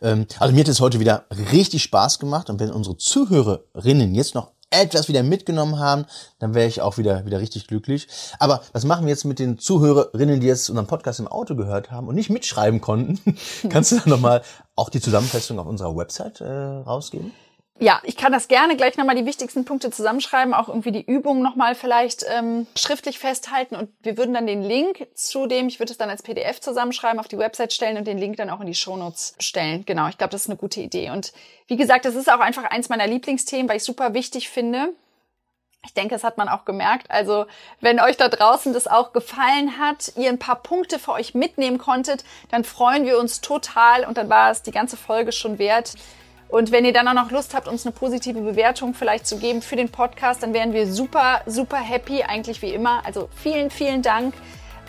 Ähm, 0.02 0.26
also 0.38 0.54
mir 0.54 0.60
hat 0.60 0.68
es 0.68 0.80
heute 0.80 1.00
wieder 1.00 1.24
richtig 1.50 1.82
Spaß 1.82 2.18
gemacht. 2.18 2.50
Und 2.50 2.60
wenn 2.60 2.70
unsere 2.70 2.96
Zuhörerinnen 2.96 4.14
jetzt 4.14 4.34
noch 4.34 4.52
etwas 4.70 5.08
wieder 5.08 5.22
mitgenommen 5.22 5.78
haben, 5.78 6.04
dann 6.38 6.54
wäre 6.54 6.68
ich 6.68 6.82
auch 6.82 6.98
wieder, 6.98 7.24
wieder 7.24 7.40
richtig 7.40 7.66
glücklich. 7.66 8.06
Aber 8.38 8.62
was 8.72 8.84
machen 8.84 9.06
wir 9.06 9.10
jetzt 9.10 9.24
mit 9.24 9.38
den 9.38 9.58
Zuhörerinnen, 9.58 10.40
die 10.40 10.46
jetzt 10.46 10.68
unseren 10.68 10.86
Podcast 10.86 11.20
im 11.20 11.28
Auto 11.28 11.56
gehört 11.56 11.90
haben 11.90 12.06
und 12.06 12.14
nicht 12.14 12.30
mitschreiben 12.30 12.80
konnten? 12.80 13.36
Kannst 13.70 13.92
du 13.92 13.96
dann 13.96 14.10
nochmal 14.10 14.42
auch 14.76 14.90
die 14.90 15.00
Zusammenfassung 15.00 15.58
auf 15.58 15.66
unserer 15.66 15.96
Website 15.96 16.40
äh, 16.40 16.46
rausgeben? 16.46 17.32
Ja, 17.80 18.00
ich 18.02 18.16
kann 18.16 18.32
das 18.32 18.48
gerne 18.48 18.76
gleich 18.76 18.96
nochmal 18.96 19.14
die 19.14 19.24
wichtigsten 19.24 19.64
Punkte 19.64 19.90
zusammenschreiben, 19.92 20.52
auch 20.52 20.68
irgendwie 20.68 20.90
die 20.90 21.04
Übung 21.04 21.42
nochmal 21.42 21.76
vielleicht 21.76 22.24
ähm, 22.28 22.66
schriftlich 22.76 23.20
festhalten 23.20 23.76
und 23.76 23.90
wir 24.02 24.18
würden 24.18 24.34
dann 24.34 24.48
den 24.48 24.62
Link 24.62 25.06
zu 25.14 25.46
dem, 25.46 25.68
ich 25.68 25.78
würde 25.78 25.92
es 25.92 25.98
dann 25.98 26.10
als 26.10 26.22
PDF 26.22 26.60
zusammenschreiben, 26.60 27.20
auf 27.20 27.28
die 27.28 27.38
Website 27.38 27.72
stellen 27.72 27.96
und 27.96 28.06
den 28.06 28.18
Link 28.18 28.36
dann 28.36 28.50
auch 28.50 28.60
in 28.60 28.66
die 28.66 28.74
Shownotes 28.74 29.36
stellen. 29.38 29.84
Genau, 29.86 30.08
ich 30.08 30.18
glaube, 30.18 30.32
das 30.32 30.42
ist 30.42 30.48
eine 30.48 30.56
gute 30.56 30.80
Idee. 30.80 31.10
Und 31.10 31.32
wie 31.68 31.76
gesagt, 31.76 32.04
das 32.04 32.16
ist 32.16 32.30
auch 32.30 32.40
einfach 32.40 32.64
eins 32.64 32.88
meiner 32.88 33.06
Lieblingsthemen, 33.06 33.68
weil 33.68 33.76
ich 33.76 33.84
super 33.84 34.12
wichtig 34.12 34.48
finde. 34.48 34.92
Ich 35.84 35.94
denke, 35.94 36.16
das 36.16 36.24
hat 36.24 36.36
man 36.36 36.48
auch 36.48 36.64
gemerkt. 36.64 37.08
Also, 37.12 37.46
wenn 37.80 38.00
euch 38.00 38.16
da 38.16 38.28
draußen 38.28 38.72
das 38.72 38.88
auch 38.88 39.12
gefallen 39.12 39.78
hat, 39.78 40.12
ihr 40.16 40.28
ein 40.28 40.40
paar 40.40 40.60
Punkte 40.60 40.98
für 40.98 41.12
euch 41.12 41.34
mitnehmen 41.34 41.78
konntet, 41.78 42.24
dann 42.50 42.64
freuen 42.64 43.06
wir 43.06 43.18
uns 43.18 43.40
total 43.40 44.04
und 44.04 44.18
dann 44.18 44.28
war 44.28 44.50
es 44.50 44.62
die 44.62 44.72
ganze 44.72 44.96
Folge 44.96 45.30
schon 45.30 45.60
wert. 45.60 45.94
Und 46.48 46.72
wenn 46.72 46.84
ihr 46.84 46.92
dann 46.92 47.06
auch 47.08 47.14
noch 47.14 47.30
Lust 47.30 47.54
habt, 47.54 47.68
uns 47.68 47.84
eine 47.84 47.92
positive 47.92 48.40
Bewertung 48.40 48.94
vielleicht 48.94 49.26
zu 49.26 49.36
geben 49.36 49.60
für 49.60 49.76
den 49.76 49.90
Podcast, 49.90 50.42
dann 50.42 50.54
wären 50.54 50.72
wir 50.72 50.90
super, 50.90 51.42
super 51.46 51.76
happy, 51.76 52.22
eigentlich 52.22 52.62
wie 52.62 52.72
immer. 52.72 53.04
Also 53.04 53.28
vielen, 53.36 53.70
vielen 53.70 54.00
Dank, 54.00 54.34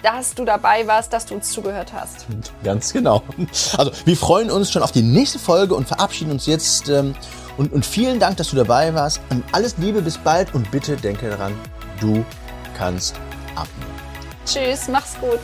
dass 0.02 0.34
du 0.36 0.46
dabei 0.46 0.88
warst, 0.88 1.12
dass 1.12 1.26
du 1.26 1.36
uns 1.36 1.52
zugehört 1.52 1.92
hast. 1.94 2.26
Ganz 2.64 2.94
genau. 2.94 3.24
Also 3.78 3.92
wir 4.06 4.16
freuen 4.16 4.50
uns 4.50 4.72
schon 4.72 4.84
auf 4.84 4.92
die 4.92 5.02
nächste 5.02 5.40
Folge 5.40 5.76
und 5.76 5.88
verabschieden 5.88 6.32
uns 6.32 6.46
jetzt. 6.46 6.90
Ähm, 6.90 7.16
und, 7.58 7.74
und 7.74 7.86
vielen 7.86 8.20
Dank, 8.20 8.38
dass 8.38 8.50
du 8.50 8.56
dabei 8.56 8.94
warst. 8.94 9.20
Und 9.30 9.44
alles 9.52 9.78
Liebe, 9.78 10.02
bis 10.02 10.18
bald 10.18 10.54
und 10.54 10.72
bitte 10.72 10.96
denke 10.96 11.30
daran, 11.30 11.54
du 12.00 12.24
kannst 12.78 13.16
abnehmen. 13.56 13.92
Tschüss, 14.46 14.88
mach's 14.88 15.16
gut. 15.20 15.42